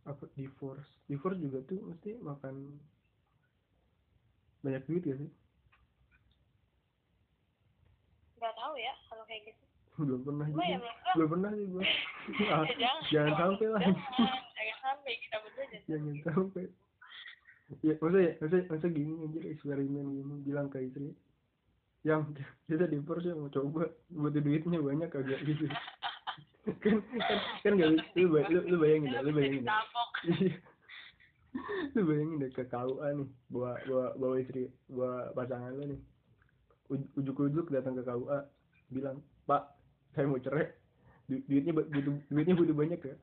apa 0.01 0.23
divorce? 0.33 0.89
Divorce 1.05 1.39
juga 1.39 1.59
tuh 1.63 1.79
mesti 1.85 2.17
makan 2.19 2.55
banyak 4.61 4.83
duit 4.85 5.03
ya 5.05 5.15
sih 5.17 5.31
nggak 8.41 8.57
tahu 8.57 8.70
ya 8.81 8.93
kalau 9.07 9.23
kayak 9.29 9.41
gitu. 9.47 9.63
Belum 10.01 10.21
pernah 10.25 10.47
ya 10.49 10.53
juga 10.55 10.65
gue 10.81 11.13
belum 11.13 11.29
pernah 11.29 11.49
sih 11.53 11.65
gua 11.67 11.83
Ah, 12.49 12.63
ya 12.65 12.75
jangan 12.79 13.01
jangan 13.11 13.33
sampai 13.37 13.67
lah. 13.69 13.81
Jangan 13.85 14.77
sampai 14.81 15.13
kita 15.19 15.35
berdua 15.43 15.63
jangan 15.69 15.83
jangan 15.85 16.15
sampai. 16.25 16.63
Ya 17.79 17.93
masa 18.03 18.17
ya 18.19 18.31
masa 18.41 18.57
masa 18.67 18.87
gini 18.89 19.13
anjir 19.23 19.43
eksperimen 19.47 20.05
gini 20.11 20.35
bilang 20.43 20.67
ke 20.67 20.81
istri. 20.81 21.13
Yang 22.01 22.33
kita 22.65 22.89
divorce 22.89 23.29
ya 23.29 23.37
mau 23.37 23.47
coba 23.47 23.85
butuh 24.09 24.41
duitnya 24.41 24.79
banyak 24.81 25.09
kagak 25.09 25.39
gitu. 25.45 25.69
Kan 26.61 27.01
kan 27.01 27.37
kan 27.65 27.73
gak 27.73 27.89
bisa. 27.97 28.05
Lu, 28.21 28.37
lu, 28.37 28.59
lu 28.69 28.75
bayangin 28.77 29.09
deh 29.09 29.21
lu 29.25 29.31
bayangin 29.33 29.65
deh 29.65 29.73
lu 31.97 32.01
bayangin 32.05 32.37
deh 32.37 32.51
ke 32.53 32.63
KUA 32.69 33.07
nih 33.17 33.29
bawa 33.49 33.71
bawa 33.89 34.07
bawa 34.13 34.35
istri 34.37 34.69
bawa 34.85 35.33
pasangan 35.33 35.73
lu 35.73 35.83
nih. 35.89 35.99
Uj- 36.93 37.11
ujuk-ujuk 37.17 37.67
datang 37.73 37.97
ke 37.97 38.05
KUA 38.05 38.45
bilang 38.91 39.17
pak 39.47 39.71
saya 40.13 40.27
mau 40.27 40.39
cerai. 40.39 40.67
Du- 41.31 41.43
duitnya 41.47 41.71
butuh 41.71 42.15
duitnya 42.27 42.55
butuh 42.55 42.75
banyak 42.75 42.99
ya. 42.99 43.15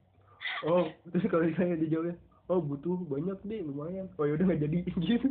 Oh 0.65 0.89
terus 1.13 1.29
kalau 1.29 1.45
misalnya 1.45 1.77
dijawabnya 1.77 2.17
oh 2.49 2.61
butuh 2.65 2.97
banyak 3.05 3.39
deh 3.45 3.61
lumayan. 3.61 4.09
Oh 4.17 4.25
yaudah 4.25 4.49
nggak 4.49 4.65
jadi. 4.65 4.79
Gitu. 5.05 5.29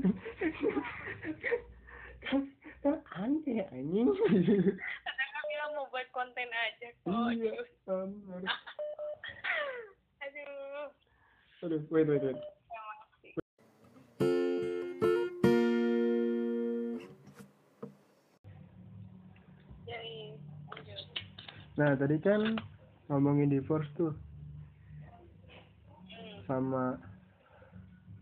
Kan 2.28 2.42
kan 2.86 2.96
aneh 3.18 3.66
anjing. 3.74 4.08
Kadang 4.14 5.30
kan 5.34 5.44
bilang 5.50 5.70
mau 5.74 5.86
buat 5.90 6.08
konten 6.14 6.48
aja 6.48 6.88
kok 6.94 7.10
iya 7.34 7.52
um, 7.90 8.12
aduh. 8.38 8.46
aduh. 10.24 10.86
Aduh 11.66 11.82
wait 11.90 12.06
wait 12.06 12.22
wait 12.22 12.57
tadi 21.98 22.18
kan 22.22 22.56
ngomongin 23.10 23.50
divorce 23.50 23.90
tuh. 23.98 24.14
Sama 26.48 26.96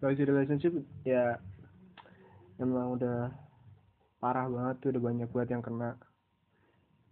toxic 0.02 0.26
relationship 0.26 0.74
ya 1.06 1.38
emang 2.58 2.98
udah 2.98 3.30
parah 4.18 4.50
banget 4.50 4.76
tuh 4.82 4.90
udah 4.96 5.04
banyak 5.04 5.30
banget 5.30 5.50
yang 5.54 5.64
kena. 5.64 5.92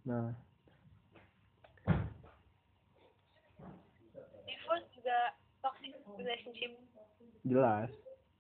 Nah. 0.08 0.34
Divorce 4.48 4.88
juga 4.98 5.18
toxic 5.62 5.94
relationship. 6.18 6.72
Jelas. 7.46 7.92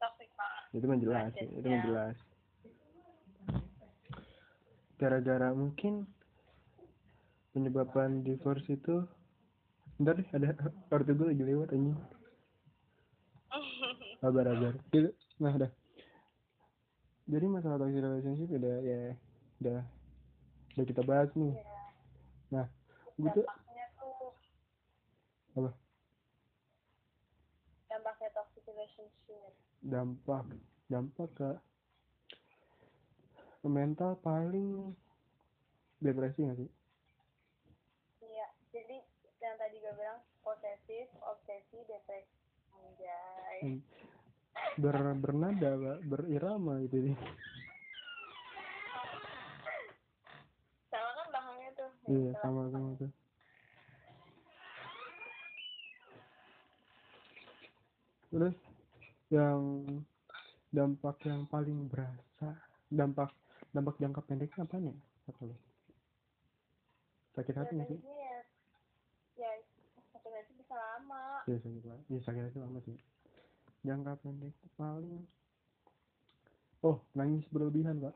Toxic 0.01 0.29
itu 0.73 0.86
mah 0.89 0.97
jelas 0.97 1.29
itu 1.38 1.67
mah 1.69 1.77
Ya. 1.77 1.86
jelas. 1.86 2.15
Gara-gara 4.97 5.53
mungkin 5.53 6.09
penyebabkan 7.53 8.25
divorce 8.25 8.65
itu 8.65 9.05
bentar 10.01 10.17
deh 10.17 10.29
ada 10.33 10.57
ortu 10.89 11.13
gue 11.13 11.27
lagi 11.29 11.43
lewat 11.45 11.69
anjing. 11.69 11.97
Kabar 14.17 14.45
kabar 14.49 14.73
gitu. 14.89 15.09
Nah 15.37 15.53
udah. 15.53 15.71
Jadi 17.29 17.45
masalah 17.47 17.77
toxic 17.79 18.01
relationship 18.01 18.49
udah 18.49 18.75
ya 18.81 18.99
udah 19.61 19.79
udah 20.75 20.85
kita 20.89 21.01
bahas 21.05 21.29
nih. 21.37 21.53
Nah 22.49 22.65
gue 23.21 23.29
tuh 23.37 23.45
apa? 25.53 25.71
Dampaknya 27.85 28.29
toxic 28.33 28.63
relationship. 28.65 29.53
Dampak 29.85 30.45
dampak 30.89 31.29
ke 31.37 31.51
mental 33.63 34.17
paling 34.19 34.91
depresi 36.01 36.43
nggak 36.43 36.59
sih? 36.59 36.67
iya 36.67 36.83
jadi 38.73 38.97
yang 39.38 39.55
tadi 39.62 39.75
gue 39.77 39.93
bilang 39.93 40.19
posesif 40.41 41.07
obsesi 41.21 41.77
depresi. 41.86 42.33
Anjay. 42.73 43.59
Hmm. 43.62 43.79
ber 44.77 44.97
bernada 45.17 45.97
berirama 46.05 46.81
gitu 46.86 47.09
nih 47.09 47.17
sama 50.93 51.09
kan 51.17 51.25
belakangnya 51.29 51.69
tuh. 51.73 51.91
Iya 52.05 52.31
sama 52.41 52.62
sama 52.69 52.89
tuh. 53.01 53.12
Terus 58.33 58.55
yang 59.33 59.62
dampak 60.73 61.17
yang 61.25 61.45
paling 61.49 61.89
berasa 61.89 62.49
dampak 62.93 63.33
dampak 63.73 63.97
jangka 63.97 64.21
pendeknya 64.25 64.65
apa 64.65 64.77
nih? 64.77 64.97
Lo 65.41 65.57
sakit 67.33 67.55
hati 67.57 67.73
nggak 67.73 67.89
sih 67.89 67.97
Biasanya 67.97 68.21
ya 68.21 68.38
ya 69.41 69.51
sakit 70.13 70.31
hati 70.38 70.51
bisa 70.53 70.62
lama 70.73 71.23
Iya 71.47 71.57
sakit 71.63 71.83
lah. 71.86 71.99
Iya 72.12 72.19
sakit 72.25 72.41
hati 72.47 72.57
lama 72.59 72.79
sih. 72.88 72.97
Jangka 73.88 74.13
pendek 74.23 74.53
paling 74.79 75.23
Oh, 76.83 76.99
nangis 77.15 77.47
berlebihan, 77.47 77.95
Pak. 78.03 78.15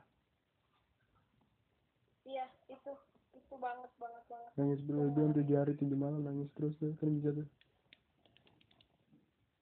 iya 2.28 2.46
itu 2.68 2.92
itu 3.40 3.56
banget 3.56 3.92
banget 4.02 4.24
banget 4.28 4.52
Nangis 4.60 4.82
berlebihan 4.84 5.32
tujuh 5.38 5.56
hari 5.56 5.74
tujuh 5.80 5.96
malam 5.96 6.22
nangis 6.28 6.50
terus 6.56 6.74
tuh 6.82 6.92
kan 7.00 7.10
bisa 7.16 7.30
tuh. 7.32 7.48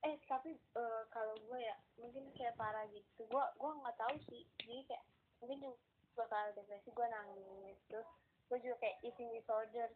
eh 0.05 0.15
tapi 0.29 0.51
eh, 0.53 1.01
kalau 1.09 1.33
gue 1.49 1.59
ya 1.69 1.75
mungkin 2.01 2.29
kayak 2.37 2.55
parah 2.59 2.85
gitu 2.93 3.21
gue 3.25 3.45
gue 3.61 3.71
nggak 3.81 3.97
tahu 3.97 4.15
sih 4.29 4.43
jadi 4.61 4.81
kayak 4.89 5.03
mungkin 5.41 5.57
juga 5.65 5.77
bakal 6.15 6.45
depresi 6.57 6.89
gue 6.93 7.07
nangis 7.09 7.77
terus 7.89 8.09
gue 8.49 8.57
juga 8.61 8.75
kayak 8.81 8.97
eating 9.01 9.29
disorder 9.33 9.89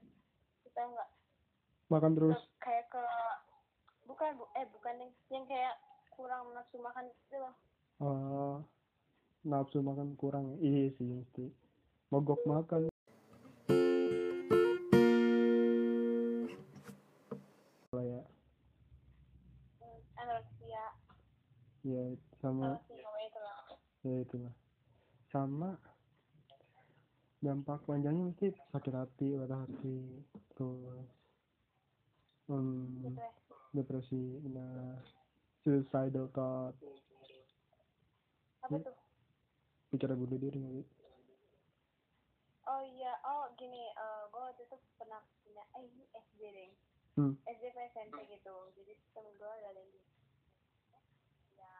kita 0.66 0.82
nggak 0.82 1.10
Makan 1.90 2.14
terus. 2.14 2.38
Terus 2.38 2.46
kayak 2.62 2.86
ke 2.94 3.04
bukan 4.06 4.38
bu 4.38 4.46
eh 4.54 4.66
bukan 4.70 4.94
yang 5.02 5.12
yang 5.34 5.46
kayak 5.50 5.74
kurang 6.14 6.54
nafsu 6.54 6.78
makan 6.78 7.10
gitu 7.10 7.42
loh 7.42 7.54
eh 8.00 8.58
nafsu 9.42 9.82
makan 9.82 10.14
kurang. 10.14 10.62
Iya 10.62 10.94
sih 10.94 11.04
mesti. 11.10 11.50
Mogok 12.14 12.46
makan. 12.46 12.94
Lah 17.90 18.06
ya. 18.06 18.22
Anorexia 20.22 20.86
Ya 21.82 22.04
sama 22.38 22.78
namanya 22.86 23.26
itu 23.26 23.40
lah 23.42 23.58
ya 24.06 24.16
itulah. 24.22 24.54
Sama 25.34 25.74
dampak 27.42 27.82
panjangnya 27.90 28.30
mesti 28.30 28.54
sakit 28.70 28.94
hati, 28.94 29.28
patah 29.40 29.64
hati, 29.64 29.96
terus 30.54 31.19
hmm, 32.50 33.06
depresi 33.06 33.54
depresi, 33.70 34.24
nah 34.50 34.98
suicidal 35.62 36.26
thought, 36.34 36.74
apa 38.66 38.76
tuh? 38.82 38.96
Pikiran 39.94 40.18
bunuh 40.18 40.38
diri 40.42 40.58
sih? 40.58 40.86
oh 42.70 42.82
iya. 42.86 43.14
Oh 43.26 43.50
gini 43.58 43.90
eh 43.90 44.22
gue 44.30 44.42
waktu 44.42 44.62
itu 44.62 44.78
pernah 45.02 45.22
punya 45.42 45.66
eh 45.78 45.84
ini 45.90 46.06
SD 46.14 46.42
deh. 46.54 46.72
Hmm. 47.18 47.34
SD 47.50 47.64
SMP 47.94 48.18
gitu. 48.30 48.56
Jadi 48.78 48.94
temen 49.14 49.34
gue 49.38 49.50
ada 49.50 49.74
yang 49.74 49.90
ya 51.58 51.76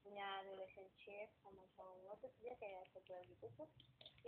punya 0.00 0.28
relationship 0.48 1.28
sama 1.44 1.62
cowok. 1.76 2.16
Terus 2.24 2.34
dia 2.40 2.54
kayak 2.56 2.88
sebel 2.96 3.20
gitu 3.28 3.46
tuh 3.60 3.68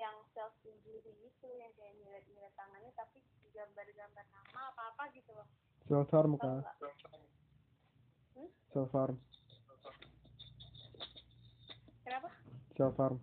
yang 0.00 0.16
self 0.32 0.56
injury 0.64 1.12
gitu 1.20 1.48
yang 1.52 1.68
kayak 1.76 1.92
nyilet 2.00 2.24
nyilet 2.32 2.54
tangannya 2.56 2.88
tapi 2.96 3.20
gambar-gambar 3.52 4.24
nama 4.32 4.60
apa 4.72 4.82
apa 4.94 5.02
gitu 5.12 5.30
loh 5.36 5.44
Self 5.84 6.08
harm 6.08 6.30
nggak 6.38 6.62
hmm? 8.38 8.48
Self 8.70 8.90
harm, 8.94 9.16
kenapa 12.06 12.30
self 12.76 12.94
harm. 12.96 13.18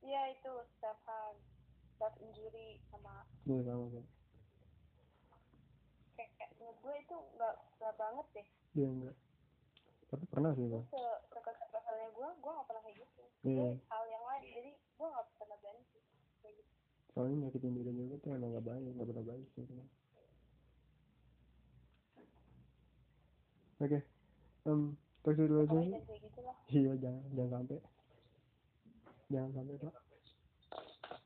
iya 0.00 0.32
itu 0.32 0.52
self 0.80 1.00
harm 1.04 1.36
self 1.98 2.14
injury 2.22 2.80
sama 2.88 3.26
Iya 3.44 3.60
sama 3.66 3.84
kan. 3.90 4.04
kayak, 6.16 6.30
kayak 6.38 6.50
menurut 6.56 6.78
gue 6.80 6.94
itu 7.02 7.16
nggak 7.36 7.54
nggak 7.76 7.94
banget 7.98 8.26
deh 8.32 8.48
Iya 8.76 8.88
enggak. 8.88 9.16
Tapi 10.08 10.24
pernah 10.28 10.52
sih 10.56 10.64
gue 10.68 12.28
gue 12.48 12.52
nggak 12.56 12.66
pernah 12.66 12.82
kayak 12.82 12.96
gitu. 12.98 13.22
Itu 13.46 13.64
hal 13.86 14.04
yang 14.10 14.24
lain 14.26 14.42
jadi 14.50 14.70
gue 14.74 15.06
nggak 15.06 15.26
pernah 15.38 15.56
berani 15.62 15.82
sih 15.94 16.02
kayak 16.42 16.54
gitu 16.58 16.72
Soalnya 17.14 17.34
nyakitin 17.46 17.72
diri 17.74 17.92
juga 17.94 18.14
tuh 18.22 18.30
emang 18.34 18.50
nggak 18.54 18.66
baik, 18.66 18.82
nggak 18.94 19.08
pernah 19.10 19.26
baik 19.26 19.46
sih. 19.54 19.64
Oke. 23.78 23.98
Um, 24.66 24.98
pokoknya 25.22 25.44
relationship. 25.46 26.02
kayak 26.02 26.20
gitu 26.26 26.40
lah 26.42 26.56
Iya 26.66 26.92
jangan 26.98 27.24
jangan 27.30 27.50
sampai. 27.54 27.78
Jangan 29.30 29.50
sampai 29.54 29.74
pak. 29.78 29.94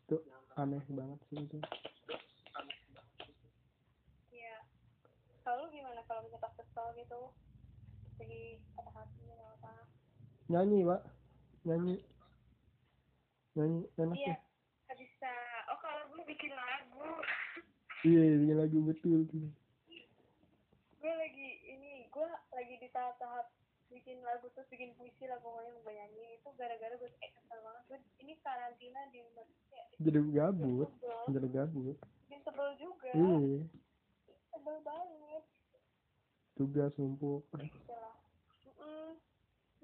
Itu 0.04 0.16
aneh 0.60 0.84
banget 0.92 1.18
sih 1.32 1.38
itu. 1.40 1.58
Iya. 4.36 4.56
Kalau 5.40 5.64
gimana 5.72 6.00
kalau 6.04 6.20
misalnya 6.28 6.44
pas 6.44 6.52
kesel 6.60 6.86
gitu? 7.00 7.20
Patah 8.22 8.94
hati 8.94 9.24
apa? 9.28 9.72
Nyanyi 10.46 10.78
pak. 10.82 11.02
Nyanyi. 11.64 11.94
Nyanyi 13.52 13.78
enak 13.96 14.16
Iya. 14.16 14.28
ya. 14.28 14.36
Gak 14.86 14.96
bisa. 14.96 15.32
Oh 15.66 15.78
kalau 15.78 16.02
gue 16.08 16.22
bikin 16.24 16.52
lagu. 16.52 17.02
Iya 18.02 18.18
bikin 18.36 18.58
lagu 18.58 18.78
betul 18.82 19.20
gue 20.98 21.12
lagi 21.12 21.48
ini 21.64 22.06
gue 22.08 22.26
lagi 22.52 22.74
di 22.78 22.88
tahap-tahap 22.88 23.46
bikin 23.88 24.18
lagu 24.22 24.50
terus 24.50 24.66
bikin 24.68 24.90
puisi 24.94 25.22
lah 25.24 25.38
pokoknya 25.38 25.70
mau 25.76 25.86
nyanyi 25.86 26.34
itu 26.34 26.50
gara-gara 26.52 26.94
gue 26.94 27.10
kayak 27.12 27.30
kesel 27.32 27.58
banget 27.58 27.82
gue 27.86 27.98
ini 28.18 28.32
karantina 28.38 29.02
di 29.08 29.18
rumah 29.20 29.46
kayak 29.68 29.86
Jadi 29.98 30.18
gabut. 30.30 30.90
Jadi 31.26 31.48
gabut. 31.48 31.96
bikin 32.22 32.40
sebel 32.42 32.68
juga 32.76 33.10
Iya. 33.12 33.58
sebel 34.48 34.76
banget 34.80 35.42
Tugas 36.52 36.92
numpuk. 36.94 37.46
Mm 38.82 39.12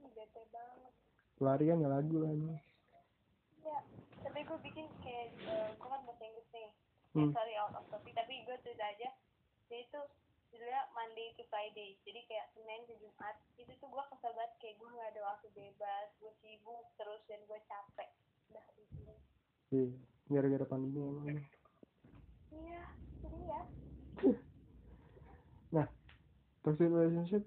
bete 0.09 0.43
banget 0.49 0.93
Pelarian 1.35 1.79
ya 1.79 1.89
lagu 1.89 2.17
lah 2.17 2.31
ini. 2.31 2.59
ya 3.61 3.79
tapi 4.21 4.43
gue 4.43 4.59
bikin 4.61 4.87
kayak 4.99 5.31
eh, 5.41 5.71
gue 5.73 5.89
kan 5.89 6.03
bahasa 6.03 6.23
Inggris 6.23 6.51
nih 6.51 6.71
Hmm. 7.11 7.33
sorry 7.33 7.57
out 7.57 7.73
of 7.73 7.89
topic 7.89 8.13
tapi 8.13 8.43
gue 8.43 8.57
tulis 8.61 8.77
aja 8.77 9.09
dia 9.67 9.79
itu 9.81 10.01
judulnya 10.49 10.83
Monday 10.93 11.33
to 11.35 11.45
Friday 11.47 11.97
jadi 12.03 12.21
kayak 12.23 12.47
Senin 12.53 12.85
ke 12.85 12.95
Jumat 12.97 13.33
itu 13.55 13.73
tuh 13.75 13.89
gue 13.89 14.05
kesel 14.07 14.33
banget 14.33 14.53
kayak 14.59 14.77
gue 14.77 14.89
gak 14.89 15.09
ada 15.09 15.21
waktu 15.25 15.49
bebas 15.51 16.09
gue 16.15 16.33
sibuk 16.39 16.85
terus 16.95 17.21
dan 17.25 17.41
gue 17.43 17.59
capek 17.65 18.09
udah 18.49 18.65
itu 18.77 19.13
Iya. 19.69 19.89
Gara-gara 20.29 20.65
pandemi 20.65 21.01
emang. 21.01 21.41
iya 22.53 22.83
jadi 23.19 23.39
ya 23.43 23.61
Nah, 25.75 25.87
toxic 26.63 26.87
relationship 26.87 27.45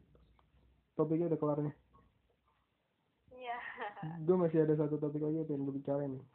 topiknya 1.01 1.33
udah 1.33 1.39
kelar 1.41 1.59
nih. 1.65 1.75
iya 3.33 3.57
Gue 4.25 4.37
masih 4.37 4.61
ada 4.61 4.77
satu 4.77 5.01
topik 5.01 5.25
lagi 5.25 5.41
yang 5.41 5.49
pengen 5.49 5.65
gue 5.65 5.75
bicarain 5.81 6.13
nih. 6.13 6.25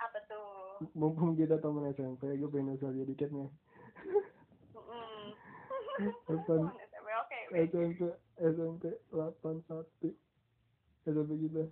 apa 0.00 0.18
tuh 0.24 0.88
Mumpung 0.96 1.36
kita 1.36 1.60
temen 1.60 1.84
SMP, 1.92 2.32
gue 2.32 2.48
pengen 2.48 2.72
nostalgia 2.72 3.04
dikit 3.04 3.28
nih. 3.28 3.52
Oke 6.32 7.36
SMP, 7.52 8.00
SMP 8.40 8.84
81. 9.12 9.84
SMP 11.04 11.30
kita. 11.44 11.68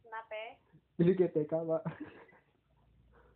kenapa 0.00 0.32
ya? 0.32 0.50
Jadi 0.96 1.10
kayak 1.12 1.32
TK, 1.36 1.52
Pak. 1.52 1.82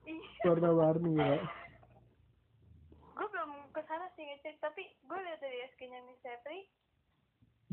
Iya. 0.08 0.42
Warna-warni, 0.48 1.12
Pak. 1.12 1.40
gue 3.16 3.26
belum 3.32 3.50
ke 3.72 3.80
sana 3.84 4.05
sih 4.16 4.24
ngecek 4.24 4.56
tapi 4.58 4.82
gue 5.04 5.18
lihat 5.20 5.38
dari 5.38 5.60
SK-nya 5.70 6.00
Miss 6.02 6.18
Sepri 6.18 6.64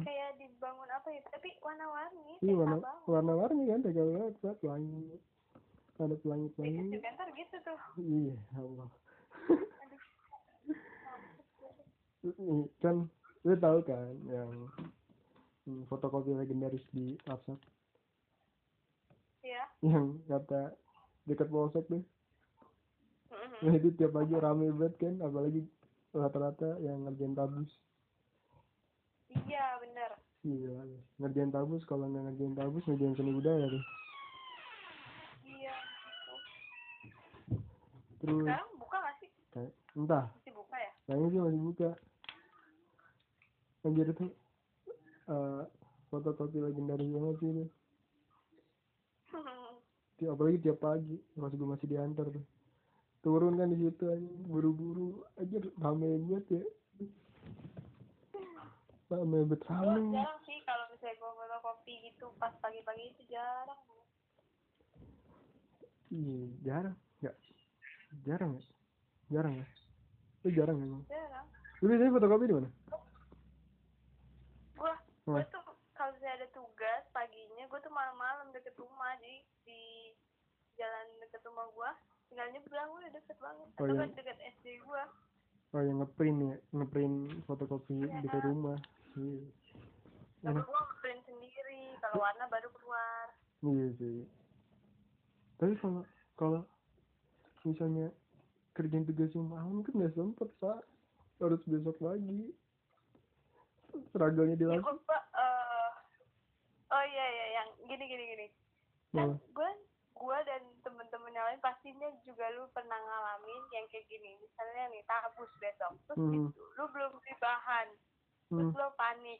kayak 0.03 0.35
dibangun 0.35 0.89
apa 0.89 1.07
ya 1.07 1.21
tapi 1.31 1.55
warna-warni 1.61 2.37
Iya, 2.41 2.53
warna, 2.59 2.77
warna-warni 3.05 3.63
kan 3.69 3.79
TK 3.79 3.97
banget. 3.97 4.33
Pelangi. 4.59 5.15
Ada 5.95 6.09
Iya, 6.09 6.17
pelangi-pelangi. 6.19 6.89
juga 6.91 7.09
ntar 7.15 7.29
gitu 7.31 7.55
tuh 7.61 7.77
Iya, 7.95 8.35
Allah. 8.57 8.89
aduh 9.79 10.01
Nih, 12.23 12.65
kan 12.79 12.95
lu 13.43 13.55
tahu 13.59 13.79
kan 13.83 14.15
yang 14.25 14.51
hmm, 15.67 15.83
fotokopi 15.87 16.31
legendaris 16.33 16.83
di 16.89 17.19
WhatsApp 17.27 17.59
ya 19.43 19.67
yang 19.83 20.23
kata 20.25 20.71
dekat 21.27 21.51
polsek 21.51 21.83
Mm-mm. 21.91 22.07
nah 23.59 23.73
itu 23.75 23.91
tiap 23.99 24.15
pagi 24.15 24.39
rame 24.39 24.71
banget 24.71 24.95
kan 24.97 25.19
apalagi 25.19 25.67
rata-rata 26.13 26.77
yang 26.85 27.09
ngerjain 27.09 27.33
tabus 27.33 27.73
iya 29.33 29.65
bener. 29.81 30.11
Iya 30.43 30.75
ngerjain 31.17 31.51
tabus 31.53 31.83
kalau 31.87 32.05
nggak 32.09 32.23
ngerjain 32.29 32.55
tabus 32.57 32.83
ngerjain 32.85 33.15
seni 33.15 33.31
budaya 33.33 33.65
tuh. 33.69 33.83
Iya 35.43 35.75
gitu. 35.77 36.35
terus 38.21 38.45
sekarang 38.47 38.71
buka 38.79 38.97
gak 39.01 39.15
sih? 39.19 39.29
Kayak 39.51 39.71
entah. 39.97 40.25
Masih 40.37 40.53
buka 40.55 40.75
ya? 40.77 40.91
Kayaknya 41.07 41.27
sih 41.27 41.39
masih 41.41 41.61
buka. 41.61 41.89
Anjir 43.83 44.07
itu 44.11 44.25
eh 45.23 45.63
fotokopi 46.07 46.57
legendaris 46.61 47.09
banget 47.09 47.35
sih 47.39 47.49
itu. 47.51 47.65
Apalagi 50.33 50.57
tiap 50.63 50.79
pagi 50.79 51.19
pas 51.35 51.51
gue 51.51 51.67
masih 51.67 51.87
diantar 51.89 52.31
tuh 52.31 52.45
turun 53.23 53.55
kan 53.55 53.71
di 53.71 53.79
situ 53.79 54.03
aja 54.11 54.29
buru-buru 54.45 55.23
aja 55.39 55.57
rame 55.79 56.07
banget 56.27 56.45
ya 56.59 56.63
rame 59.07 59.39
Gue 59.47 59.55
rame 59.61 60.11
jarang 60.11 60.39
sih 60.43 60.57
kalau 60.65 60.85
misalnya 60.91 61.15
gue 61.15 61.31
fotokopi 61.37 61.93
gitu 62.09 62.25
pas 62.35 62.53
pagi-pagi 62.59 63.13
itu 63.13 63.23
jarang. 63.31 63.81
iya 66.11 66.41
jarang 66.61 66.95
nggak 67.21 67.35
jarang 68.27 68.51
ya 68.57 68.63
jarang 69.31 69.53
ya 69.55 69.65
itu 70.43 70.49
jarang 70.53 70.77
memang 70.77 71.01
Jarang. 71.07 71.45
lu 71.79 71.85
biasanya 71.87 72.11
fotokopi 72.11 72.45
di 72.49 72.55
mana 72.57 72.69
Gue 74.75 74.91
Wah. 74.91 74.97
gue 75.39 75.43
tuh 75.47 75.63
kalau 75.93 76.11
misalnya 76.11 76.35
ada 76.43 76.47
tugas 76.51 77.03
paginya 77.15 77.63
gue 77.63 77.79
tuh 77.79 77.93
malam-malam 77.93 78.51
deket 78.51 78.75
rumah 78.75 79.15
jadi 79.21 79.39
di 79.63 79.81
jalan 80.75 81.07
deket 81.23 81.41
rumah 81.47 81.69
gue 81.69 81.91
tinggal 82.33 82.49
nyebrang 82.49 82.89
udah 82.97 83.11
deket 83.13 83.37
banget. 83.37 83.67
Oh, 83.77 83.85
atau 83.85 83.93
iya. 83.93 84.09
deket 84.17 84.37
SD 84.57 84.81
gue 84.81 85.03
oh 85.73 85.81
yang 85.81 85.97
ngeprint 86.01 86.37
ya 86.41 86.55
ngeprint 86.73 87.17
fotokopi 87.45 87.97
di 88.01 88.27
ke 88.29 88.39
rumah. 88.41 88.77
Iya. 89.13 89.45
Tapi 90.41 90.49
Enak. 90.49 90.65
gue 90.65 90.81
print 91.01 91.21
sendiri 91.29 91.93
kalau 92.01 92.17
warna 92.25 92.45
baru 92.49 92.69
keluar. 92.73 93.25
Iya 93.61 93.87
sih. 94.01 94.25
Tapi 95.61 95.73
kalau 95.77 96.01
kalau 96.33 96.61
misalnya 97.65 98.09
kerjaan 98.73 99.05
tugasnya 99.05 99.45
malam 99.45 99.85
kan 99.85 99.93
nggak 99.93 100.17
sempet 100.17 100.49
pak. 100.57 100.81
Harus 101.37 101.61
besok 101.69 102.01
lagi. 102.01 102.49
Ya 103.93 104.25
gue 104.25 104.57
dilakukan 104.57 105.21
eh 105.37 105.89
oh 106.89 107.03
iya 107.05 107.25
iya 107.29 107.45
yang 107.61 107.69
gini 107.85 108.03
gini 108.09 108.23
gini. 108.25 108.47
Kan 109.13 109.37
Nah. 109.37 109.37
gue 109.37 109.69
gue 110.23 110.37
dan 110.47 110.61
temen-temen 110.87 111.35
yang 111.35 111.45
lain 111.51 111.59
pastinya 111.59 112.07
juga 112.23 112.47
lu 112.55 112.63
pernah 112.71 112.95
ngalamin 112.95 113.63
yang 113.75 113.83
kayak 113.91 114.07
gini. 114.07 114.39
Misalnya 114.39 114.87
nih 114.87 115.03
tabus 115.03 115.51
besok 115.59 115.91
terus 116.07 116.17
Hmm. 116.23 116.31
gitu, 116.31 116.61
lu 116.79 116.83
belum 116.95 117.11
beli 117.19 117.35
bahan 117.43 117.87
terus 118.47 118.69
hmm. 118.71 118.79
lo 118.79 118.87
panik 118.95 119.39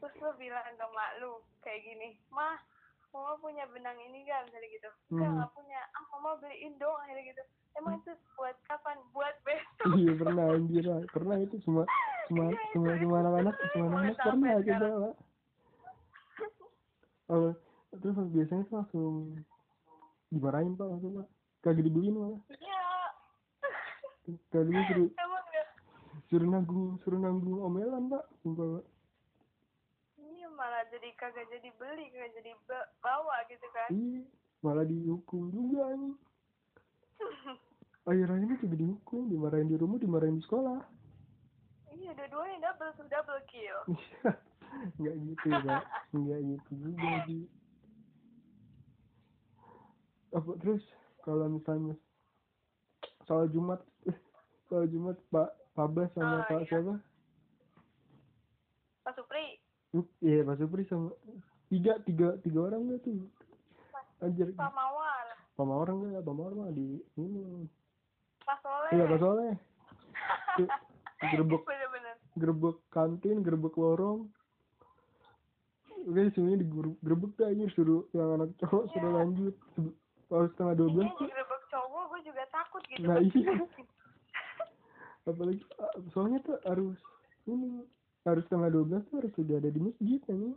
terus 0.00 0.14
lo 0.22 0.30
bilang 0.40 0.64
ke 0.64 0.86
mak 0.96 1.10
lu 1.20 1.44
kayak 1.60 1.82
gini 1.84 2.16
mah 2.32 2.56
mama 3.10 3.34
punya 3.42 3.66
benang 3.74 3.98
ini 4.00 4.22
gak 4.24 4.48
misalnya 4.48 4.68
gitu. 4.72 4.90
Enggak 5.12 5.28
Hmm. 5.28 5.36
nggak 5.36 5.50
punya. 5.52 5.80
Ah 5.92 6.04
mama 6.16 6.30
beliin 6.40 6.74
dong 6.80 6.96
akhirnya 7.04 7.36
gitu. 7.36 7.42
Emang 7.76 7.94
itu 8.00 8.12
buat 8.38 8.56
kapan? 8.70 8.96
Buat 9.12 9.34
besok. 9.44 9.84
Iya 9.98 10.12
pernah 10.16 10.46
anjir. 10.54 10.84
Pernah 11.10 11.36
itu 11.42 11.56
semua 11.66 11.84
semua 12.30 12.54
semua 12.70 12.92
semua 13.02 13.16
anak-anak 13.26 13.56
semua 13.74 13.90
sampai 14.14 14.14
pernah 14.14 14.62
kita 14.62 14.78
sekarang. 14.78 15.02
pak 15.02 15.14
oh, 17.34 17.50
terus 18.00 18.16
biasanya 18.30 18.62
tuh 18.70 18.74
langsung 18.78 19.14
dimarahin 20.30 20.78
pak 20.78 20.86
langsung 20.86 21.12
pak. 21.20 21.28
Kagak 21.60 21.84
dibeliin 21.84 22.16
malah 22.16 22.40
iya 22.56 22.86
kali 24.54 24.70
ini 24.70 24.82
suruh 24.86 25.10
emang 25.18 25.46
ya. 25.50 25.64
Suruh 26.30 26.48
nanggung 26.48 26.84
suruh 27.02 27.20
nanggung 27.20 27.58
omelan 27.60 28.06
pak. 28.08 28.24
Sumpah 28.40 28.78
pak. 28.78 28.84
Iya 30.16 30.46
malah 30.54 30.82
jadi 30.88 31.10
kagak 31.18 31.46
jadi 31.50 31.68
beli 31.76 32.08
kagak 32.14 32.32
jadi 32.38 32.50
ba- 32.64 32.90
bawa 33.02 33.36
gitu 33.50 33.66
kan. 33.74 33.88
Iya 33.90 34.22
malah 34.60 34.84
dihukum 34.84 35.48
juga 35.48 35.88
nih 35.96 36.14
akhir-akhirnya 38.08 38.56
juga 38.60 38.76
dihukum 38.76 39.28
dimarahin 39.28 39.68
di 39.68 39.76
rumah 39.76 39.96
dimarahin 40.00 40.36
di 40.40 40.44
sekolah. 40.44 40.80
Iya 41.90 42.10
dua-duanya 42.16 42.58
double 42.64 43.08
double 43.08 43.42
kill. 43.48 43.78
Nggak 45.00 45.14
gitu 45.26 45.48
pak. 45.64 45.84
Nggak 46.16 46.40
gitu 46.44 46.70
juga 46.80 47.08
sih 47.28 47.42
apa 50.30 50.50
terus? 50.58 50.82
Kalau 51.20 51.46
misalnya 51.48 51.94
soal 53.24 53.46
Jumat 53.48 53.80
soal 54.66 54.86
Jumat 54.86 55.18
Pak 55.28 55.50
Pabas 55.72 56.10
sama 56.12 56.40
Oh, 56.40 56.46
Pak 56.46 56.60
iya. 56.60 56.68
siapa? 56.68 56.94
Pak 59.02 59.12
Supri. 59.14 59.44
Iya 60.20 60.40
Pak 60.42 60.56
Supri 60.56 60.82
sama 60.86 61.10
tiga 61.68 61.98
tiga 62.02 62.38
tiga 62.40 62.58
orang 62.64 62.86
nggak 62.86 63.00
tuh? 63.02 63.26
Anjir. 64.20 64.48
Pak 64.52 64.70
Mawar. 64.70 65.26
Pak 65.54 65.64
Mawar 65.64 65.88
enggak 65.88 66.20
Pak 66.20 66.34
Mawar 66.34 66.52
mah 66.54 66.70
di 66.70 66.98
ini. 67.14 67.66
Pak 68.42 68.58
Soleh. 68.60 68.90
Iya 68.92 69.04
Pak 69.06 69.18
Soleh. 69.18 69.54
Gerbek 71.20 71.62
gerbek 72.34 72.76
kantin 72.88 73.42
gerbek 73.42 73.76
lorong. 73.76 74.30
Oke, 76.00 76.32
semuanya 76.32 76.64
digerebek 76.64 77.30
tuh 77.36 77.44
aja 77.44 77.64
suruh 77.76 78.08
yang 78.16 78.32
anak 78.34 78.56
cowok 78.56 78.88
suruh 78.88 79.04
Iya. 79.04 79.16
lanjut 79.20 79.54
kalau 80.30 80.46
setengah 80.54 80.74
dua 80.78 80.86
Iya 80.86 80.94
belas 80.94 81.10
tuh 81.10 81.26
digerebek 81.26 81.62
cowok 81.74 82.02
gue 82.06 82.20
juga 82.30 82.42
takut 82.54 82.82
gitu. 82.86 83.02
Nah, 83.02 83.18
iya. 83.18 83.52
apalagi 85.30 85.62
ah, 85.82 85.94
soalnya 86.14 86.38
tuh 86.46 86.56
harus 86.64 86.98
ini 87.50 87.84
harus 88.22 88.42
setengah 88.46 88.70
dua 88.70 88.84
belas 88.86 89.02
tuh 89.10 89.18
harus 89.20 89.32
sudah 89.34 89.58
ada 89.58 89.68
di 89.68 89.80
masjid 89.82 90.22
ini 90.30 90.54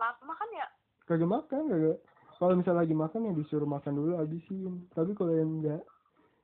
lama 0.00 0.32
kan 0.32 0.50
ya? 0.56 0.66
Kagak 1.04 1.28
makan 1.28 1.62
kagak. 1.68 1.98
Kalau 2.40 2.56
misalnya 2.56 2.80
lagi 2.80 2.96
makan 2.96 3.28
ya 3.28 3.32
disuruh 3.36 3.68
makan 3.68 3.92
dulu 3.92 4.16
habisin 4.16 4.88
tapi 4.96 5.12
kalau 5.12 5.36
yang 5.36 5.60
enggak 5.60 5.84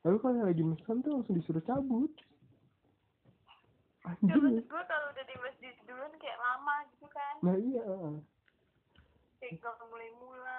tapi 0.04 0.16
kalau 0.20 0.36
yang 0.36 0.48
lagi 0.52 0.60
makan 0.60 0.96
tuh 1.00 1.10
langsung 1.16 1.34
disuruh 1.40 1.64
cabut. 1.64 2.12
Ya 4.04 4.12
anjir 4.12 4.36
maksud 4.38 4.68
gue 4.68 4.82
kalau 4.84 5.06
udah 5.10 5.24
di 5.24 5.36
masjid 5.40 5.72
duluan 5.88 6.12
kayak 6.20 6.38
lama 6.38 6.76
gitu 6.92 7.08
kan. 7.08 7.34
Nah 7.40 7.56
iya 7.56 7.88
kayak 9.40 9.60
mulai-mulai. 9.62 9.76
keburu 9.80 10.06
ngantuk 10.06 10.55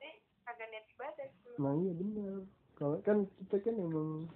deh 0.00 0.14
kagak 0.44 0.68
niat 0.72 0.86
ibadah 0.92 1.26
gitu 1.28 1.48
nah 1.60 1.72
iya 1.76 1.92
benar 1.92 2.34
kalau 2.74 2.96
kan 3.06 3.18
kita 3.38 3.56
kan 3.62 3.74
emang 3.78 4.26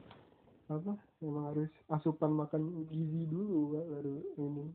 apa 0.69 0.93
emang 1.25 1.45
harus 1.49 1.71
asupan 1.89 2.37
makan 2.37 2.85
gizi 2.93 3.25
dulu 3.25 3.73
Pak, 3.73 3.87
baru 3.89 4.15
ini. 4.37 4.67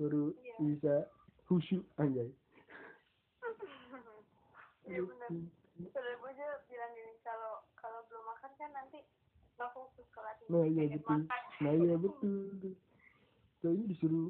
Baru 0.00 0.32
Iya. 0.40 0.56
bisa 0.56 0.94
khusyuk 1.46 1.84
anjay. 2.00 2.32
Iya 4.88 5.00
bener. 5.04 5.28
Kalau 5.92 6.12
gue 6.16 6.30
aja 6.32 6.46
bilang 6.68 6.92
gini 6.96 7.12
kalau 7.20 7.60
kalau 7.76 8.00
belum 8.08 8.24
makan 8.24 8.52
kan 8.56 8.70
nanti 8.72 9.04
nggak 9.54 9.70
fokus 9.70 10.06
kelas 10.10 10.36
nah 10.50 10.66
iya 10.66 10.84
betul. 10.90 11.22
makan. 11.24 11.42
nah 11.62 11.72
iya 11.72 11.94
betul 12.04 12.74
ini 13.64 13.84
disuruh 13.88 14.28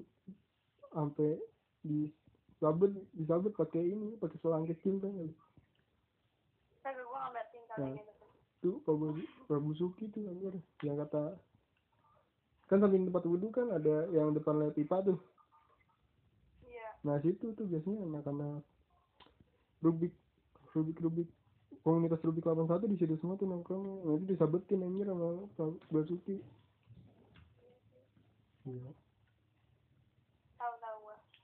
sampai 0.95 1.41
di 1.83 2.07
sabut 2.65 2.97
disabut 3.13 3.53
pakai 3.53 3.85
ini 3.85 4.17
pakai 4.17 4.41
selang 4.41 4.65
kecil 4.65 4.97
kan. 5.05 5.13
Kagak 6.81 7.05
gue 7.05 7.21
ngeliatin 7.21 7.63
Nah. 7.75 7.91
gitu 7.93 8.25
tuh 8.65 8.81
Prabu 8.87 9.21
Prabu 9.45 9.71
Suki 9.77 10.09
tuh 10.09 10.25
anjir 10.31 10.55
yang 10.81 10.97
kata 10.97 11.37
kan 12.65 12.81
samping 12.81 13.05
tempat 13.05 13.29
wudhu 13.29 13.53
kan 13.53 13.69
ada 13.69 14.09
yang 14.09 14.33
depan 14.33 14.57
lewat 14.57 14.73
pipa 14.81 15.05
tuh. 15.05 15.21
Iya. 16.65 16.89
Nah 17.05 17.21
situ 17.21 17.53
tuh 17.53 17.69
biasanya 17.69 18.09
anak-anak 18.09 18.65
Rubik 19.85 20.17
Rubik 20.73 20.97
Rubik 21.05 21.29
komunitas 21.85 22.25
Rubik 22.25 22.49
81 22.49 22.89
di 22.89 22.97
situ 22.97 23.21
semua 23.21 23.37
tuh 23.37 23.45
nongkrong. 23.45 24.09
Nanti 24.09 24.33
disabetin 24.33 24.81
anjir 24.81 25.05
sama 25.13 25.45
Prabu 25.53 25.77
Basuki 25.93 26.41
iya 28.65 28.89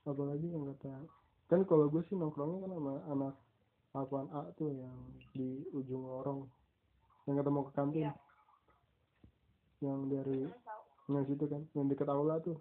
tahu 0.01 0.13
gue 0.13 0.13
apalagi 0.13 0.47
yang 0.49 0.65
kata 0.73 0.93
kan 1.47 1.61
kalau 1.67 1.85
gue 1.87 2.01
sih 2.07 2.15
nongkrongnya 2.15 2.63
kan 2.63 2.71
sama 2.73 2.93
anak 3.07 3.33
apaan 3.91 4.27
A 4.31 4.47
tuh 4.55 4.71
yang 4.71 4.95
di 5.35 5.61
ujung 5.71 6.07
lorong 6.07 6.47
yang 7.27 7.35
kata 7.37 7.49
mau 7.51 7.67
ke 7.67 7.73
kantin. 7.75 8.07
Iya. 8.07 8.13
yang 9.81 10.07
dari 10.07 10.45
tahu. 10.63 10.81
yang 11.13 11.25
situ 11.27 11.45
kan 11.45 11.61
yang 11.73 11.85
dekat 11.85 12.07
aula 12.09 12.37
tuh. 12.39 12.57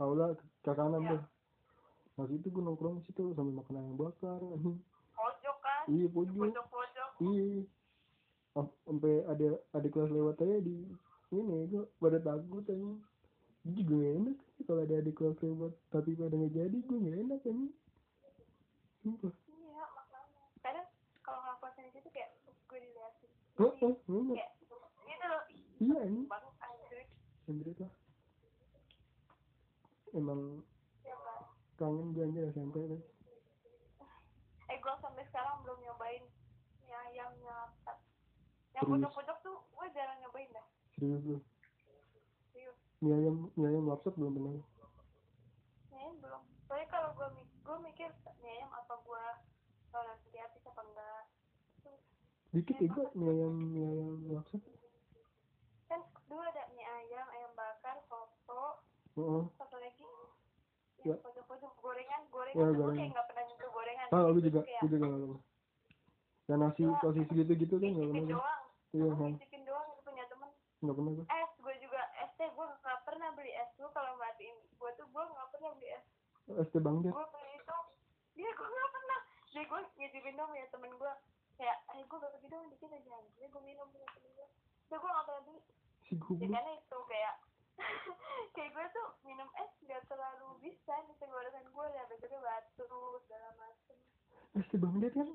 Aula 0.00 0.34
ke 0.34 0.72
kanan 0.74 1.00
Iya. 1.00 1.10
tuh. 1.16 1.22
Nah 2.18 2.24
situ 2.28 2.46
gue 2.50 2.62
nongkrong 2.62 3.00
situ 3.06 3.32
sambil 3.32 3.62
makan 3.62 3.78
ayam 3.78 3.96
bakar. 3.96 4.40
Pojok 5.16 5.56
kan? 5.62 5.82
Iya 5.88 6.06
pojok. 6.10 6.34
Pojok 6.34 6.66
pojok 6.68 7.08
iya. 7.30 7.62
Sam- 8.52 8.74
sampai 8.84 9.24
ada 9.24 9.48
ada 9.72 9.86
kelas 9.88 10.10
lewat 10.12 10.36
aja 10.44 10.60
di 10.60 10.76
ini 11.32 11.56
gue 11.72 11.88
pada 11.96 12.20
takut 12.20 12.64
aja 12.68 12.90
Gue 13.62 13.72
juga 13.78 13.94
gak 13.94 14.14
enak 14.18 14.36
sih 14.58 14.62
kalau 14.66 14.80
ada 14.82 14.94
adik 14.98 15.14
kelas 15.14 15.38
lewat 15.38 15.72
tapi 15.94 16.18
pada 16.18 16.34
nggak 16.34 16.54
jadi 16.54 16.76
gue 16.82 16.98
gak 16.98 17.18
enak 17.22 17.40
aja 17.46 17.66
sumpah. 19.02 19.34
Iya 19.50 19.84
makanya. 19.94 20.44
Kadang 20.62 20.86
kalau 21.22 21.38
ngelakuin 21.46 21.86
di 21.86 21.92
situ 21.94 22.08
kayak 22.10 22.30
gue 22.42 22.78
diliatin 22.88 23.30
oh 23.60 23.72
oh 23.84 23.94
bener. 24.08 24.34
kayak 24.40 24.50
gitu 24.64 24.74
loh 24.80 24.90
iya 25.04 26.00
ini 26.08 26.24
Android 27.50 27.78
lah. 27.84 27.92
Emang 30.12 30.40
ya 31.04 31.16
kan 31.20 31.40
kangen 31.76 32.16
gue 32.16 32.24
aja 32.24 32.40
SMP 32.52 32.76
kan 32.80 33.00
eh 34.72 34.78
gue 34.80 34.94
sampai 35.04 35.24
sekarang 35.28 35.60
belum 35.66 35.78
nyobain 35.84 36.24
ayamnya 36.92 37.56
laptop 37.56 37.98
yang 38.76 38.84
Serius? 38.84 38.92
pojok-pojok 39.04 39.38
tuh 39.44 39.56
gue 39.64 39.86
jarang 39.96 40.18
nyobain 40.20 40.48
dah. 40.52 40.66
Serius 40.96 41.24
lu 41.24 41.38
mie 43.02 43.18
ayam 43.66 43.84
lapsop 43.84 44.14
belum 44.14 44.32
pernah. 44.32 44.52
Ayam 45.92 46.14
belum. 46.22 46.42
Soalnya 46.64 46.86
kalau 46.88 47.10
gue 47.12 47.28
gue 47.42 47.76
mikir 47.82 48.08
mie 48.38 48.52
ayam 48.56 48.70
apa 48.70 48.94
gue 48.96 49.24
kalau 49.90 50.04
nanti 50.06 50.38
habis 50.38 50.62
apa 50.62 50.82
enggak? 50.82 51.22
Dikit 52.52 52.76
ya 52.78 52.86
gua 52.88 53.06
mie 53.12 53.30
ayam 53.32 53.52
mie 53.74 53.84
ayam 53.84 54.44
kan 55.90 56.00
dulu 56.24 56.40
ada 56.40 56.62
mie 56.72 56.86
ayam 56.88 57.26
ayam 57.28 57.52
bakar 57.52 58.00
soto 58.08 58.80
Heeh. 59.12 59.44
satu 59.60 59.76
lagi 59.76 60.08
Ya. 61.02 61.18
yang 61.18 61.20
pojok-pojok 61.26 61.72
gorengan 61.82 62.22
gorengan. 62.30 62.62
Ya, 62.62 62.78
gue 62.78 62.94
kayak 62.94 63.10
nggak 63.10 63.26
pernah 63.26 63.42
nyentuh 63.42 63.70
gorengan. 63.74 64.06
Ah 64.14 64.22
gue 64.30 64.42
juga 64.46 64.60
gue 64.62 64.88
juga 64.88 65.04
nggak 65.04 65.20
pernah. 65.26 65.40
Yang 66.46 66.58
nasi 66.62 66.82
Ya. 66.86 66.94
posisi 67.02 67.32
gitu 67.34 67.52
gitu 67.58 67.74
kan 67.76 67.90
nggak 67.90 68.06
pernah. 68.06 68.22
gua. 68.22 68.38
doang. 68.38 68.62
Iya 68.94 69.04
bisikin 69.34 69.62
doang 69.66 69.86
itu 69.90 70.00
punya 70.06 70.24
temen. 70.30 70.50
Nggak 70.78 70.94
pernah 70.94 71.12
gua. 71.12 71.24
Gue 71.26 71.36
es 71.42 71.51
teh 72.42 72.50
gue 72.50 72.66
nggak 72.66 73.00
pernah 73.06 73.28
beli 73.38 73.54
es. 73.54 73.70
Gue 73.78 73.86
kalau 73.94 74.18
matiin 74.18 74.58
gue 74.58 74.90
tuh 74.98 75.06
gue 75.06 75.22
nggak 75.22 75.48
pernah 75.54 75.70
beli 75.78 75.88
es. 75.94 76.04
Es 76.58 76.68
teh 76.74 76.82
bang 76.82 76.98
gue 76.98 77.06
beli 77.14 77.50
itu 77.54 77.78
dia 78.34 78.50
gue 78.50 78.66
nggak 78.66 78.90
pernah. 78.90 79.20
Jadi 79.54 79.64
gue 79.70 79.80
ngizinin 79.94 80.34
dong 80.34 80.50
ya 80.58 80.66
temen 80.74 80.90
gue 80.90 81.12
kayak 81.54 81.78
eh 81.94 82.02
gue 82.02 82.18
bagi 82.18 82.48
dong 82.50 82.66
dikit 82.74 82.90
aja. 82.90 83.14
Jadi 83.38 83.46
gue 83.46 83.62
minum 83.62 83.86
punya 83.94 84.08
temen 84.10 84.30
gue 84.34 84.48
tapi 84.90 84.98
gue 84.98 85.10
nggak 85.14 85.26
pernah 85.30 85.42
beli. 85.46 85.60
Si 86.02 86.14
ya 86.18 86.46
karena 86.50 86.72
itu 86.74 86.98
kayak 87.06 87.34
kayak 88.58 88.70
gue 88.74 88.86
tuh 88.90 89.06
minum 89.22 89.48
es 89.62 89.72
gak 89.86 90.02
terlalu 90.10 90.48
bisa 90.60 90.94
di 91.06 91.14
tenggorokan 91.22 91.66
gue 91.70 91.86
ya. 91.94 92.02
Besoknya 92.10 92.42
batuk 92.42 93.22
segala 93.30 93.48
macem. 93.54 93.96
Es 94.58 94.66
teh 94.66 94.78
bang 94.82 94.98
kan? 94.98 95.28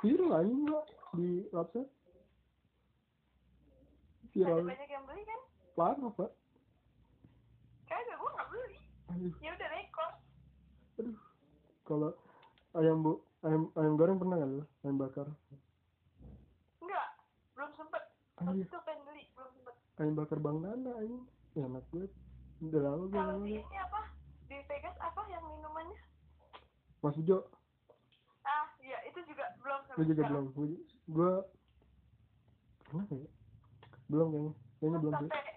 Viral 0.00 0.32
anjing 0.32 0.64
gua 0.64 0.80
di 1.12 1.44
ada 1.52 1.82
viral. 4.32 4.64
banyak 4.64 4.88
yang 4.88 5.04
beli 5.04 5.22
kan? 5.28 5.40
Parah 5.76 6.08
pak 6.16 6.32
kagak 7.94 8.16
gue 8.18 8.30
nggak 8.34 8.48
beli 8.50 8.80
aduh. 9.14 9.34
Ya 9.38 9.50
udah 9.54 9.68
rekor 9.70 10.10
aduh. 10.98 11.18
Kalau 11.84 12.10
ayam 12.74 12.96
bu 13.04 13.12
ayam 13.46 13.62
ayam 13.78 13.94
goreng 13.94 14.18
pernah 14.18 14.36
kan 14.42 14.50
lu 14.50 14.64
ayam 14.82 14.96
bakar? 14.98 15.26
Enggak 16.82 17.08
belum 17.54 17.70
sempet. 17.78 18.02
Waktu 18.42 18.66
itu 18.66 18.78
pengen 18.82 19.02
beli 19.06 19.22
belum 19.38 19.50
sempet. 19.54 19.74
Ayam 20.02 20.14
bakar 20.18 20.38
bang 20.42 20.58
Nana 20.58 20.94
ini 21.06 21.18
enak 21.54 21.86
banget 21.94 22.12
udah 22.64 22.80
lama 22.80 23.04
gue 23.04 23.12
kalau 23.12 23.34
di 23.44 23.50
nggak 23.54 23.66
ini 23.66 23.76
apa? 23.78 24.00
Di 24.50 24.56
Vegas 24.66 24.96
apa 24.98 25.20
yang 25.30 25.42
minumannya? 25.46 26.00
Mas 27.04 27.16
Ujo. 27.20 27.38
Ah 28.42 28.66
iya 28.82 28.98
itu 29.06 29.20
juga 29.28 29.44
belum 29.62 29.80
gue 29.84 29.88
sampai 29.94 30.06
juga 30.10 30.22
sekarang. 30.24 30.46
belum. 30.50 30.70
Gue 31.06 31.30
gue 32.90 33.00
nggak 33.04 33.18
ya? 33.22 33.30
Belum 34.10 34.26
kayaknya. 34.32 34.52
Kayaknya 34.80 34.98
belum 34.98 35.14
sampai 35.14 35.53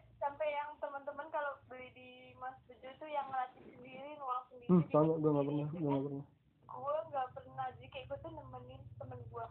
Itu 2.83 3.05
yang 3.09 3.27
ngelatih 3.29 3.63
sendiri 3.73 4.09
nuang 4.17 4.43
sendiri. 4.49 4.69
Hmm 4.69 4.83
sama 4.91 5.13
gue 5.17 5.29
nggak 5.31 5.47
pernah 5.47 5.65
gitu 5.67 5.77
gue 5.77 5.89
nggak 5.89 6.05
pernah. 6.05 6.25
Gue 6.67 6.95
nggak 7.09 7.27
pernah. 7.33 7.65
Jadi 7.77 7.87
kayak 7.93 8.05
gue 8.09 8.17
tuh 8.21 8.31
nemenin 8.33 8.81
temen 8.97 9.19
gue 9.27 9.45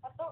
atau 0.00 0.28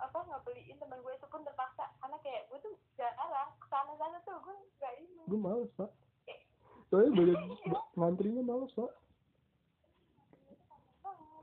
apa 0.00 0.18
nggak 0.24 0.42
beliin 0.48 0.76
temen 0.80 0.98
gue 1.00 1.12
itu. 1.12 1.26
Pun 1.28 1.42
terpaksa 1.44 1.84
karena 2.00 2.16
kayak 2.24 2.42
gue 2.48 2.58
tuh 2.64 2.72
jarang 2.96 3.50
ke 3.60 3.66
sana 3.68 3.92
sana 3.96 4.16
tuh 4.24 4.36
gue 4.40 4.54
nggak 4.80 4.94
ini. 5.00 5.22
Gue 5.28 5.40
males 5.40 5.70
pak. 5.76 5.90
Kayak, 6.24 6.40
soalnya 6.88 7.10
banyak 7.18 7.38
ba- 7.68 7.86
ngantrinya 7.96 8.42
males 8.44 8.72
pak. 8.72 8.90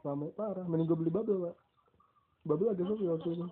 Ramai 0.06 0.32
parah. 0.34 0.66
Mending 0.66 0.88
gue 0.88 0.98
beli 0.98 1.12
bubble 1.12 1.52
pak. 1.52 1.56
Bubble 2.48 2.72
agak 2.72 2.86
sepi 2.88 3.06
waktu 3.06 3.30
itu. 3.36 3.46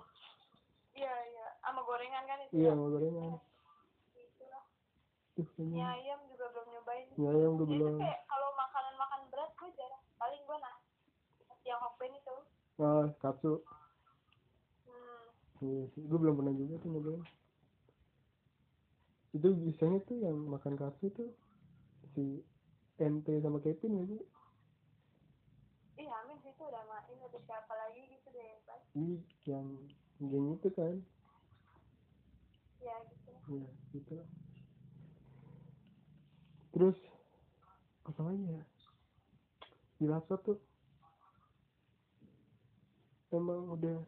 Iya 0.95 1.12
iya. 1.12 1.47
Sama 1.60 1.84
gorengan 1.84 2.24
kan 2.24 2.38
itu 2.47 2.53
iya 2.56 2.72
ya? 2.72 2.78
mau 2.78 2.88
gorengan. 2.88 3.36
Tuh 5.36 5.43
mie 5.60 5.68
kayaknya. 5.76 5.84
Ayam 5.99 6.20
mie 7.16 7.30
ayam 7.32 7.55
gue 7.55 7.68
Jadi 7.68 7.74
belum 7.80 7.93
tuh 7.95 8.01
kayak 8.03 8.22
kalau 8.28 8.49
makanan 8.59 8.93
makan 8.99 9.22
berat 9.32 9.51
gue 9.55 9.70
jarang. 9.80 10.03
Paling 10.20 10.41
gue 10.43 10.57
nah 10.59 10.76
yang 11.66 11.80
hokben 11.82 12.11
itu. 12.13 12.36
Ah 12.78 13.05
katsu. 13.24 13.53
Hmm. 14.86 15.26
iya 15.63 15.84
sih 15.95 16.03
gue 16.05 16.20
belum 16.20 16.36
pernah 16.38 16.53
juga 16.53 16.74
tuh 16.84 16.89
nyobain. 16.91 17.24
Itu 19.36 19.47
biasanya 19.51 19.99
tuh 20.07 20.18
yang 20.22 20.38
makan 20.47 20.76
katsu 20.80 21.11
tuh 21.11 21.32
si 22.16 22.43
NT 22.95 23.28
sama 23.43 23.59
Kevin 23.59 24.07
sih? 24.07 24.22
Ih 25.99 26.09
amin 26.11 26.38
sih 26.43 26.51
tuh 26.59 26.68
udah 26.68 26.84
main 26.88 27.18
ada 27.20 27.39
siapa 27.43 27.74
lagi 27.76 28.03
gitu 28.11 28.28
deh 28.32 28.43
yang 28.43 28.59
ini 28.95 29.16
yang 29.47 29.68
geng 30.20 30.47
itu 30.55 30.70
kan. 30.72 30.95
Ya 32.84 32.95
gitu. 33.07 33.32
Ya 33.51 33.68
gitu. 33.95 34.16
Terus 36.76 36.99
apa 38.03 38.19
lagi 38.19 38.43
ya. 38.51 38.63
Di 39.95 40.05
laptop 40.11 40.43
tuh 40.43 40.59
emang 43.32 43.80
udah 43.80 44.03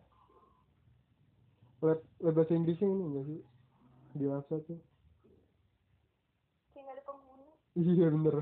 lab, 1.79 1.99
lab 2.19 2.33
bahasa 2.35 2.59
Inggrisnya 2.59 2.91
ini 2.91 3.03
enggak 3.07 3.25
sih? 3.31 3.39
Di 4.19 4.25
laptop 4.27 4.61
tuh. 4.67 4.79
Kayak 6.75 6.99
ada 6.99 7.01
penghuni. 7.07 7.47
Iya 7.79 8.07
bener. 8.11 8.35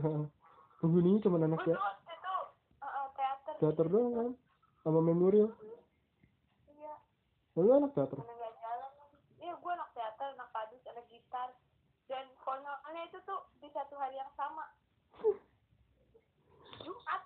Penghuninya 0.82 1.19
cuma 1.21 1.38
anak 1.38 1.61
ya. 1.69 1.78
itu 1.78 2.36
uh, 2.82 3.07
teater. 3.13 3.53
Teater 3.61 3.86
doang 3.93 4.13
kan? 4.17 4.30
Sama 4.82 5.05
memorial 5.05 5.53
iya. 6.73 6.93
Lalu 7.53 7.69
anak 7.78 7.91
teater? 7.93 8.17
Mana 8.26 8.34
nggak 8.34 8.53
jalan 8.57 8.91
iya 9.38 9.53
gue 9.53 9.71
anak 9.71 9.89
teater 9.93 10.28
anak 10.34 10.49
padus 10.49 10.82
anak 10.89 11.05
gitar 11.13 11.49
dan 12.09 12.26
konyolnya 12.46 13.02
itu 13.10 13.18
tuh 13.26 13.41
di 13.58 13.68
satu 13.74 13.98
hari 13.98 14.16
yang 14.16 14.30
sama 14.38 14.70
Jumat 16.86 17.22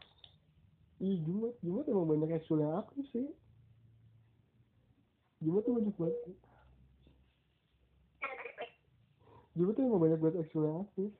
Ih, 0.99 1.15
Jumat, 1.24 1.55
Jumat 1.63 1.88
emang 1.88 2.11
banyak 2.11 2.36
ekskul 2.36 2.59
yang 2.59 2.76
aktif 2.76 3.07
sih. 3.15 3.32
Jumat 5.39 5.63
tuh 5.63 5.80
banyak 5.80 5.95
banget. 5.95 6.36
Jumat 9.55 9.74
tuh 9.80 9.84
emang 9.88 10.03
banyak 10.03 10.20
banget 10.20 10.36
ekskul 10.43 10.67
yang 10.67 10.84
aktif. 10.84 11.11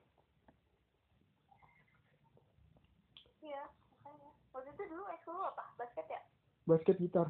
iya 3.40 3.64
makanya 4.04 4.30
waktu 4.52 4.68
itu 4.68 4.82
dulu 4.92 5.04
ekskul 5.16 5.40
apa 5.48 5.64
basket 5.80 6.06
ya 6.12 6.20
Basket 6.68 6.96
gitar. 7.00 7.28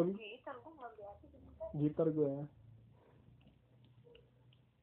Gitar 0.00 0.56
gue 0.64 0.88
biasa 0.96 1.24
gitu 1.28 1.36
gitar 1.76 2.08
gue 2.08 2.28
ya. 2.32 2.44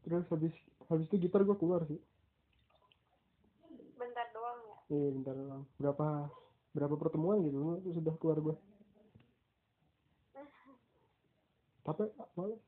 Terus 0.06 0.26
habis 0.30 0.53
habis 0.86 1.06
itu 1.10 1.18
gitar 1.18 1.41
gue 1.41 1.58
keluar 1.58 1.82
sih. 1.89 1.97
bentar 3.97 4.28
doang 4.38 4.60
ya 4.70 4.78
Iya, 4.93 5.08
bentar 5.18 5.34
doang. 5.34 5.64
Berapa 5.82 6.30
berapa 6.78 6.95
pertemuan 6.99 7.41
gitu 7.41 7.58
terus 7.82 7.95
sudah 7.97 8.14
keluar 8.22 8.38
gue. 8.38 8.56
Capek, 11.86 12.10
malas. 12.38 12.62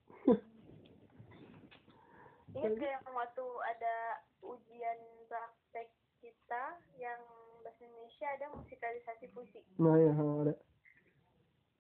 Ingat 2.58 2.74
gak 2.78 2.90
yang 2.90 3.14
waktu 3.14 3.46
ada 3.70 3.96
ujian 4.42 5.00
praktek 5.30 5.90
kita 6.22 6.64
yang 6.98 7.22
bahasa 7.62 7.82
Indonesia 7.86 8.28
ada 8.34 8.46
musikalisasi 8.54 9.26
puisi. 9.34 9.62
nah, 9.78 9.94
ya 9.98 10.14
ada. 10.14 10.54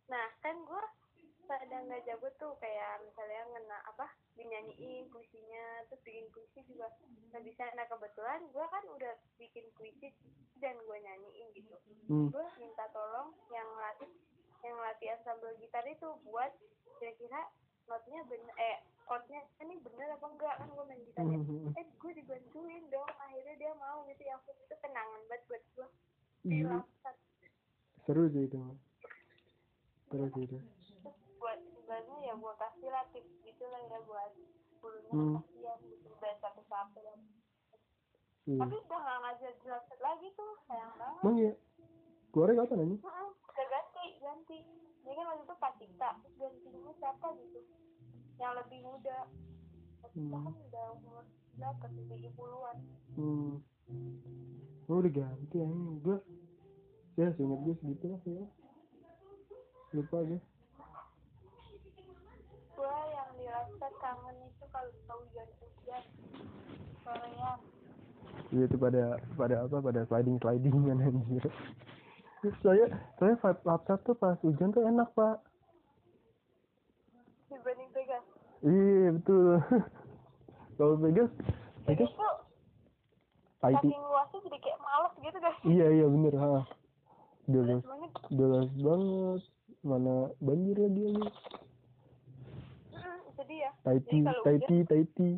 Nah 0.09 0.27
kan 0.41 0.55
gue 0.65 0.83
pada 1.47 1.77
nggak 1.81 2.03
jago 2.03 2.27
tuh 2.37 2.53
kayak 2.59 3.01
misalnya 3.01 3.41
ngena 3.49 3.77
apa 3.87 4.05
dinyanyiin 4.35 5.07
puisinya 5.07 5.87
terus 5.87 6.03
bikin 6.03 6.27
puisi 6.29 6.59
juga 6.67 6.91
nggak 7.31 7.43
bisa. 7.47 7.63
Nah 7.73 7.87
kebetulan 7.87 8.43
gue 8.51 8.65
kan 8.67 8.83
udah 8.85 9.13
bikin 9.39 9.65
puisi 9.73 10.11
dan 10.59 10.75
gue 10.77 10.97
nyanyiin 10.99 11.47
gitu. 11.55 11.75
Hmm. 12.11 12.27
Gue 12.29 12.45
minta 12.59 12.85
tolong 12.91 13.31
yang 13.49 13.67
latih 13.79 14.11
yang 14.61 14.77
latihan 14.77 15.19
sambil 15.23 15.55
gitar 15.57 15.85
itu 15.85 16.07
buat 16.25 16.51
kira-kira 16.97 17.45
notnya 17.87 18.19
bener 18.27 18.51
eh 18.59 18.77
chordnya 19.07 19.39
ini 19.63 19.79
bener 19.79 20.19
apa 20.19 20.27
enggak 20.27 20.55
kan 20.59 20.67
gue 20.67 20.83
main 20.83 21.01
gitar 21.07 21.23
ya 21.23 21.39
Hmm. 21.39 21.71
eh 21.71 21.85
gue 21.87 22.11
dibantuin 22.11 22.83
dong 22.91 23.07
akhirnya 23.15 23.55
dia 23.55 23.71
mau 23.79 24.03
gitu 24.03 24.21
ya 24.21 24.35
aku 24.35 24.51
itu 24.51 24.75
kenangan 24.83 25.21
banget 25.31 25.41
buat 25.47 25.63
gue 25.77 25.87
Iya, 26.47 26.79
seru 28.03 28.23
sih 28.31 28.47
itu. 28.47 28.59
Seru 30.07 30.25
sih 30.31 30.43
itu. 30.47 30.57
Sebenarnya 31.87 32.17
ya 32.21 32.33
gue 32.35 32.53
kasih 32.59 32.89
lah 32.91 33.05
tips 33.15 33.31
gitu 33.41 33.63
lah 33.63 33.79
ya 33.81 33.97
buat 34.03 34.31
bulunya 34.77 35.07
Hmm. 35.09 35.33
kasihan 35.39 35.79
gitu 35.87 36.09
dan 36.19 36.35
satu 36.37 36.61
dan 36.67 37.19
Iya. 38.43 38.59
tapi 38.59 38.75
udah 38.77 38.99
gak 39.01 39.19
ngajar 39.23 39.53
jelas 39.59 39.83
lagi 39.97 40.27
tuh 40.35 40.51
sayang 40.67 40.93
banget 40.95 41.23
Emang 41.23 41.37
ya? 41.37 41.53
Keluarnya 42.27 42.55
kapan 42.61 42.77
aja? 42.77 42.95
Heeh, 42.99 43.27
udah 43.41 43.65
ganti 43.67 44.03
ganti 44.19 44.57
dia 45.01 45.13
kan 45.13 45.25
waktu 45.25 45.43
itu 45.43 45.55
Pak 45.57 45.71
Cipta 45.79 46.09
terus 46.19 46.35
gantinya 46.59 46.91
siapa 46.95 47.27
gitu 47.37 47.59
yang 48.37 48.53
lebih 48.53 48.79
muda 48.83 49.19
Hmm. 50.11 50.31
kan 50.33 50.51
udah 50.51 50.85
umur 50.93 51.23
berapa 51.55 51.85
tuh 51.87 52.03
tujuh 52.05 52.31
puluhan 52.33 52.77
Hmm. 53.15 53.53
Oh, 54.87 54.99
udah 54.99 55.09
ganti 55.09 55.57
ya. 55.57 55.67
Gue 55.99 56.17
ya 57.15 57.27
seingat 57.33 57.59
gue 57.61 57.75
segitu 57.77 58.05
lah 58.07 58.21
ya. 58.23 58.45
Lupa 59.91 60.17
gue. 60.21 60.39
gue 62.69 62.95
yang 63.09 63.29
dirasa 63.35 63.86
kangen 63.99 64.35
itu 64.45 64.65
kalau 64.69 64.89
hujan 65.21 65.47
hujan 65.61 66.03
sorean 67.03 67.59
Iya 68.47 68.63
itu 68.63 68.77
pada 68.79 69.03
pada 69.35 69.55
apa 69.67 69.77
pada 69.83 70.01
sliding 70.07 70.39
slidingan 70.39 71.03
anjir. 71.03 71.43
Saya 72.63 72.85
saya 73.19 73.33
vibe 73.35 73.61
laptop 73.67 73.99
tuh 74.07 74.15
pas 74.15 74.39
hujan 74.39 74.71
tuh 74.71 74.87
enak 74.87 75.09
pak. 75.11 75.41
dibanding 77.51 77.89
Vegas 77.91 78.25
Iya 78.63 79.07
betul. 79.19 79.59
Kalau 80.77 80.95
Vegas, 81.01 81.31
Vegas 81.89 82.11
tuh 82.13 82.35
saking 83.57 83.97
luasnya 83.97 84.39
jadi 84.45 84.57
kayak 84.61 84.79
males 84.79 85.13
gitu 85.17 85.37
guys 85.41 85.57
Iya 85.65 85.87
iya 85.89 86.05
bener 86.07 86.33
ha. 86.37 86.61
Luas, 87.47 87.83
males 87.83 88.71
banget. 88.77 89.41
Mana 89.81 90.15
banjir 90.43 90.77
lagi 90.77 91.03
ini. 91.03 91.27
Itu 93.37 93.45
dia 93.45 93.69
Taiti, 93.85 94.25
Taiti, 94.41 94.77
Taiti. 94.89 95.29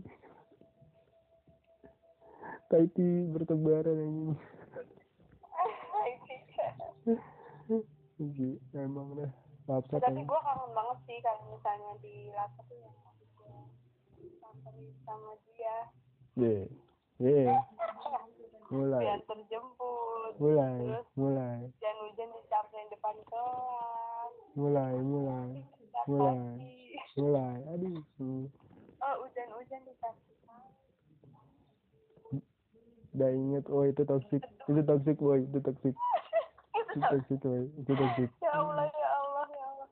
Taiti 2.71 3.07
bertebaran 3.27 3.99
ini. 3.99 4.31
Iya, 8.23 8.55
emang 8.87 9.19
dah. 9.19 9.31
Laptop 9.67 9.99
tapi 9.99 10.23
gue 10.23 10.39
kangen 10.47 10.71
banget 10.71 10.97
sih 11.05 11.17
kalau 11.19 11.43
misalnya 11.51 11.91
di 11.99 12.31
laptop 12.31 12.65
tuh 12.71 12.79
yang 12.79 12.95
sama 15.03 15.35
dia 15.43 15.75
Iya, 16.39 16.63
iya. 17.19 17.59
Mulai, 18.71 19.01
diantar 19.03 19.39
jemput 19.51 20.33
mulai, 20.39 20.77
terus 20.77 21.07
mulai, 21.17 21.57
hujan-hujan 21.67 22.29
disamperin 22.37 22.87
depan 22.93 23.17
kelas 23.27 24.33
mulai, 24.55 24.93
mulai, 25.03 25.49
Mulai. 26.05 26.78
Mulai. 27.17 27.57
Aduh. 27.73 27.99
oh 28.99 29.15
hujan-hujan 29.23 29.81
di 29.83 29.93
taksi 29.99 30.33
Udah 33.09 33.31
inget, 33.33 33.65
oh 33.73 33.89
itu 33.89 34.05
toxic, 34.05 34.45
itu 34.69 34.81
toxic 34.85 35.17
boy, 35.17 35.41
itu 35.41 35.57
toxic, 35.65 35.97
itu 36.93 36.99
toxic 37.09 37.39
boy, 37.41 37.65
itu 37.81 37.91
toxic. 37.97 38.29
ya 38.37 38.51
Allah 38.53 38.85
ya 38.85 39.09
Allah 39.17 39.45
ya 39.49 39.65
Allah. 39.65 39.87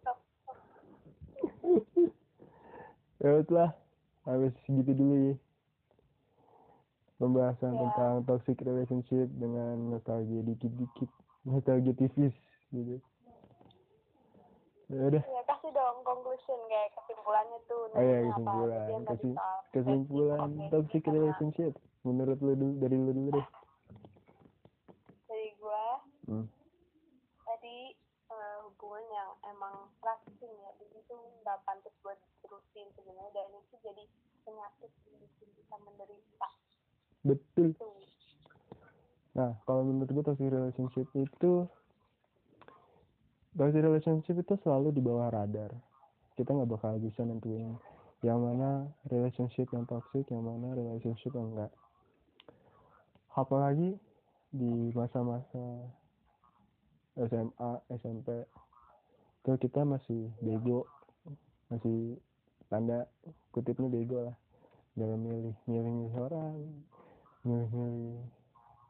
Ya 3.18 3.30
lah, 3.50 3.72
habis 4.22 4.54
segitu 4.70 4.94
dulu 4.94 5.16
ya. 5.18 5.36
Pembahasan 7.18 7.74
Ya. 7.74 7.82
tentang 7.82 8.14
toxic 8.30 8.62
relationship 8.62 9.26
dengan 9.34 9.98
nostalgia 9.98 10.46
dikit-dikit, 10.46 11.10
nostalgia 11.42 11.98
tipis 11.98 12.38
gitu. 12.70 13.02
Ya 14.94 15.02
udah, 15.10 15.24
ya 15.26 15.42
kasih 15.68 15.84
dong 15.84 16.00
conclusion 16.08 16.60
kayak 16.72 16.96
kesimpulannya 16.96 17.60
tuh 17.68 17.92
oh 17.92 18.00
iya 18.00 18.18
apa 18.24 18.40
kesimpulan, 18.40 19.04
Kesim- 19.04 19.36
soal 19.36 19.58
kesimpulan 19.76 20.50
toxic 20.72 21.04
relationship. 21.04 21.72
Menurut 22.08 22.40
lu 22.40 22.56
dulu, 22.56 22.74
dari 22.80 22.96
lu 22.96 23.12
dulu 23.12 23.30
deh. 23.36 23.48
dari 25.28 25.48
gua 25.60 26.00
Hmm. 26.24 26.48
tadi 27.44 27.92
eh, 28.32 28.58
hubungan 28.64 29.04
yang 29.12 29.32
emang 29.52 29.92
racun 30.00 30.52
ya 30.56 30.72
jadi 30.80 31.04
itu 31.04 31.16
nggak 31.44 31.60
pantas 31.68 31.92
buat 32.00 32.16
terusin 32.40 32.88
sebenarnya 32.96 33.32
dan 33.36 33.52
itu 33.60 33.76
jadi 33.84 34.04
penyakit 34.48 34.92
yang 35.04 35.20
bikin 35.20 35.50
kita 35.52 35.76
menderita 35.84 36.50
Betul. 37.28 37.76
tuh 37.76 38.00
Nah, 39.36 39.52
kalau 39.68 39.84
menurut 39.84 40.08
gue 40.08 40.24
toxic 40.24 40.48
relationship 40.48 41.08
itu 41.12 41.68
toxic 43.58 43.82
relationship 43.82 44.38
itu 44.38 44.54
selalu 44.62 44.94
di 44.94 45.02
bawah 45.02 45.34
radar. 45.34 45.74
Kita 46.38 46.54
nggak 46.54 46.70
bakal 46.70 47.02
bisa 47.02 47.26
nentuin 47.26 47.74
yang 48.22 48.38
mana 48.42 48.86
relationship 49.10 49.70
yang 49.74 49.90
toxic, 49.90 50.30
yang 50.30 50.46
mana 50.46 50.78
relationship 50.78 51.34
yang 51.34 51.54
enggak. 51.54 51.74
Apalagi 53.34 53.98
di 54.54 54.94
masa-masa 54.94 55.90
SMA, 57.18 57.72
SMP, 57.98 58.46
itu 59.42 59.52
kita 59.58 59.82
masih 59.82 60.30
bego, 60.38 60.86
masih 61.74 62.22
tanda 62.70 63.10
kutipnya 63.50 63.90
bego 63.90 64.30
lah 64.30 64.38
dalam 64.94 65.18
milih 65.22 65.58
milih 65.66 65.94
milih 65.94 66.16
orang, 66.18 66.58
milih 67.42 67.70
milih 67.74 68.18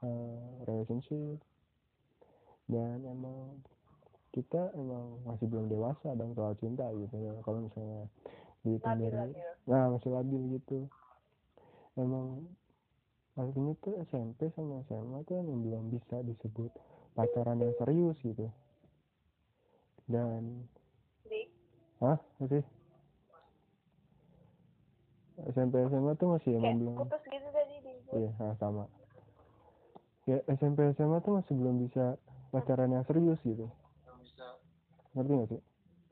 eh, 0.04 0.48
relationship 0.68 1.40
dan 2.68 3.00
emang 3.08 3.64
kita 4.38 4.70
emang 4.78 5.18
masih 5.26 5.50
belum 5.50 5.66
dewasa 5.66 6.14
dong 6.14 6.38
soal 6.38 6.54
cinta 6.62 6.86
gitu 6.94 7.16
ya. 7.18 7.34
Kalau 7.42 7.66
misalnya 7.66 8.06
dari 8.62 9.10
labil 9.10 9.50
nah 9.66 9.90
masih 9.90 10.10
labil 10.14 10.42
gitu. 10.62 10.86
Emang 11.98 12.46
artinya 13.34 13.74
tuh 13.82 13.98
SMP 14.06 14.54
sama 14.54 14.86
SMA 14.86 15.26
tuh 15.26 15.42
emang 15.42 15.66
belum 15.66 15.84
bisa 15.90 16.22
disebut 16.22 16.70
pacaran 17.18 17.58
yang 17.58 17.74
serius 17.82 18.18
gitu. 18.22 18.46
Dan 20.06 20.70
di? 21.26 21.50
Hah? 21.98 22.22
Masih? 22.38 22.62
SMP 25.58 25.82
SMA 25.90 26.14
tuh 26.18 26.38
masih 26.38 26.52
emang 26.62 26.78
belum 26.78 26.96
putus 27.02 27.24
gitu 27.26 27.48
tadi 27.50 27.76
di. 27.82 27.94
Iya, 28.14 28.30
nah, 28.38 28.54
sama. 28.62 28.86
Ya 30.30 30.38
SMP 30.54 30.94
SMA 30.94 31.18
tuh 31.26 31.42
masih 31.42 31.54
belum 31.58 31.76
bisa 31.82 32.18
pacaran 32.54 32.94
yang 32.94 33.06
serius 33.06 33.42
gitu. 33.42 33.70
Ngerti 35.18 35.34
gak 35.34 35.50
sih? 35.50 35.62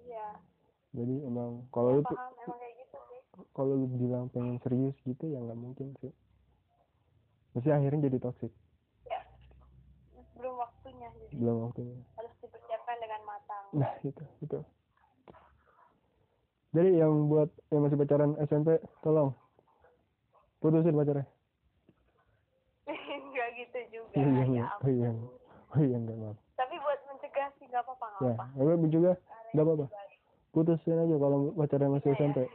iya 0.09 0.27
Jadi 0.97 1.15
emang 1.29 1.69
kalau 1.69 1.99
lu 1.99 2.01
tuh 2.01 2.17
paham 2.17 2.33
emang 2.41 2.57
kayak 2.57 2.75
gitu 2.81 2.97
kalau 3.53 3.73
lu 3.77 3.85
bilang 3.99 4.31
pengen 4.31 4.57
serius 4.63 4.95
gitu 5.03 5.27
ya 5.27 5.37
nggak 5.43 5.59
mungkin 5.59 5.91
sih. 6.01 6.09
Pasti 7.53 7.69
akhirnya 7.69 8.07
jadi 8.09 8.17
toxic. 8.17 8.51
ya 9.05 9.21
belum 10.35 10.55
waktunya 10.57 11.07
jadi 11.13 11.35
Belum 11.37 11.55
waktunya. 11.69 11.95
harus 12.17 12.33
dipersiapkan 12.41 12.97
dengan 12.97 13.21
matang 13.27 13.63
Nah 13.75 13.91
itu 14.01 14.23
itu. 14.41 14.59
Jadi 16.75 16.89
yang 16.99 17.13
buat 17.31 17.47
yang 17.71 17.81
masih 17.87 17.97
pacaran 17.99 18.33
SMP 18.41 18.79
tolong 18.99 19.31
putusin 20.59 20.95
pacarnya. 20.95 21.27
enggak 23.19 23.47
gitu 23.59 23.79
juga 24.01 24.15
Iya 24.15 24.27
iya 24.31 24.43
ya 24.43 24.47
iya. 24.47 24.63
Oh 24.79 24.89
iya. 24.89 25.09
Oh 25.75 25.81
iya 25.83 25.97
enggak 25.99 26.17
maaf. 26.19 26.44
Mencegah 27.35 27.49
sih 27.53 27.65
nggak 27.67 27.83
apa-apa 27.83 28.05
nggak 28.07 28.21
Ya, 28.21 28.33
apa-apa. 28.33 28.45
gue 28.79 28.89
juga 28.89 29.11
nggak 29.51 29.65
apa-apa. 29.65 29.85
Putusin 30.49 30.95
aja 30.95 31.15
kalau 31.17 31.37
pacaran 31.51 31.91
masih 31.91 32.09
SMP. 32.15 32.37
eh 32.39 32.47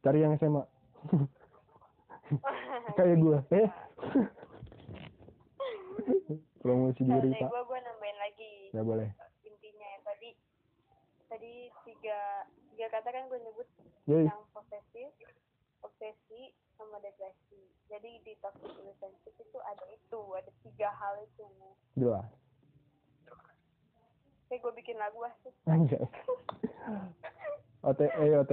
Cari 0.00 0.18
yang 0.18 0.32
SMA. 0.34 0.64
kayak 2.96 3.16
gua 3.20 3.44
eh 3.52 3.68
promosi 6.58 7.04
Nah, 7.04 7.20
diri 7.20 7.28
dari 7.28 7.36
pak. 7.38 7.50
gua 7.50 7.62
gua 7.62 7.78
nambahin 7.78 8.16
lagi. 8.18 8.52
Ya 8.72 8.80
boleh. 8.80 9.08
Intinya 9.42 9.86
ya 9.86 9.98
tadi 10.02 10.30
tadi 11.28 11.52
tiga 11.84 12.18
tiga 12.72 12.86
kata 12.88 13.08
kan 13.10 13.28
gue 13.28 13.38
nyebut 13.38 13.68
Yoi. 14.06 14.24
yang 14.24 14.40
posesif 14.50 15.12
obsesi 15.82 16.42
sama 16.72 16.96
depresi. 16.98 17.60
Jadi 17.86 18.24
di 18.24 18.32
toxic 18.40 18.72
relationship 18.72 19.36
itu 19.36 19.58
ada 19.60 19.84
itu 19.92 20.20
ada 20.32 20.48
tiga 20.62 20.88
hal 20.90 21.20
itu. 21.20 21.44
Dua 21.92 22.24
kayak 24.52 24.68
gue 24.68 24.72
bikin 24.84 25.00
lagu 25.00 25.16
ah 25.24 25.32
sih. 25.40 25.52
Anjay 25.64 25.96
ot 27.88 27.96
eh 28.04 28.36
otw 28.36 28.52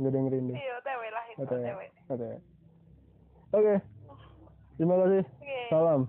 nggak 0.00 0.12
dengerin 0.16 0.48
deh. 0.48 0.56
Iya 0.56 0.72
otw 0.80 1.02
lah 1.12 1.24
itu 1.28 1.40
otw 1.44 1.54
otw 1.60 1.76
otw 2.08 2.24
oke. 3.52 3.74
Terima 4.80 4.94
kasih. 5.04 5.24
Oke. 5.28 5.60
Salam 5.68 6.00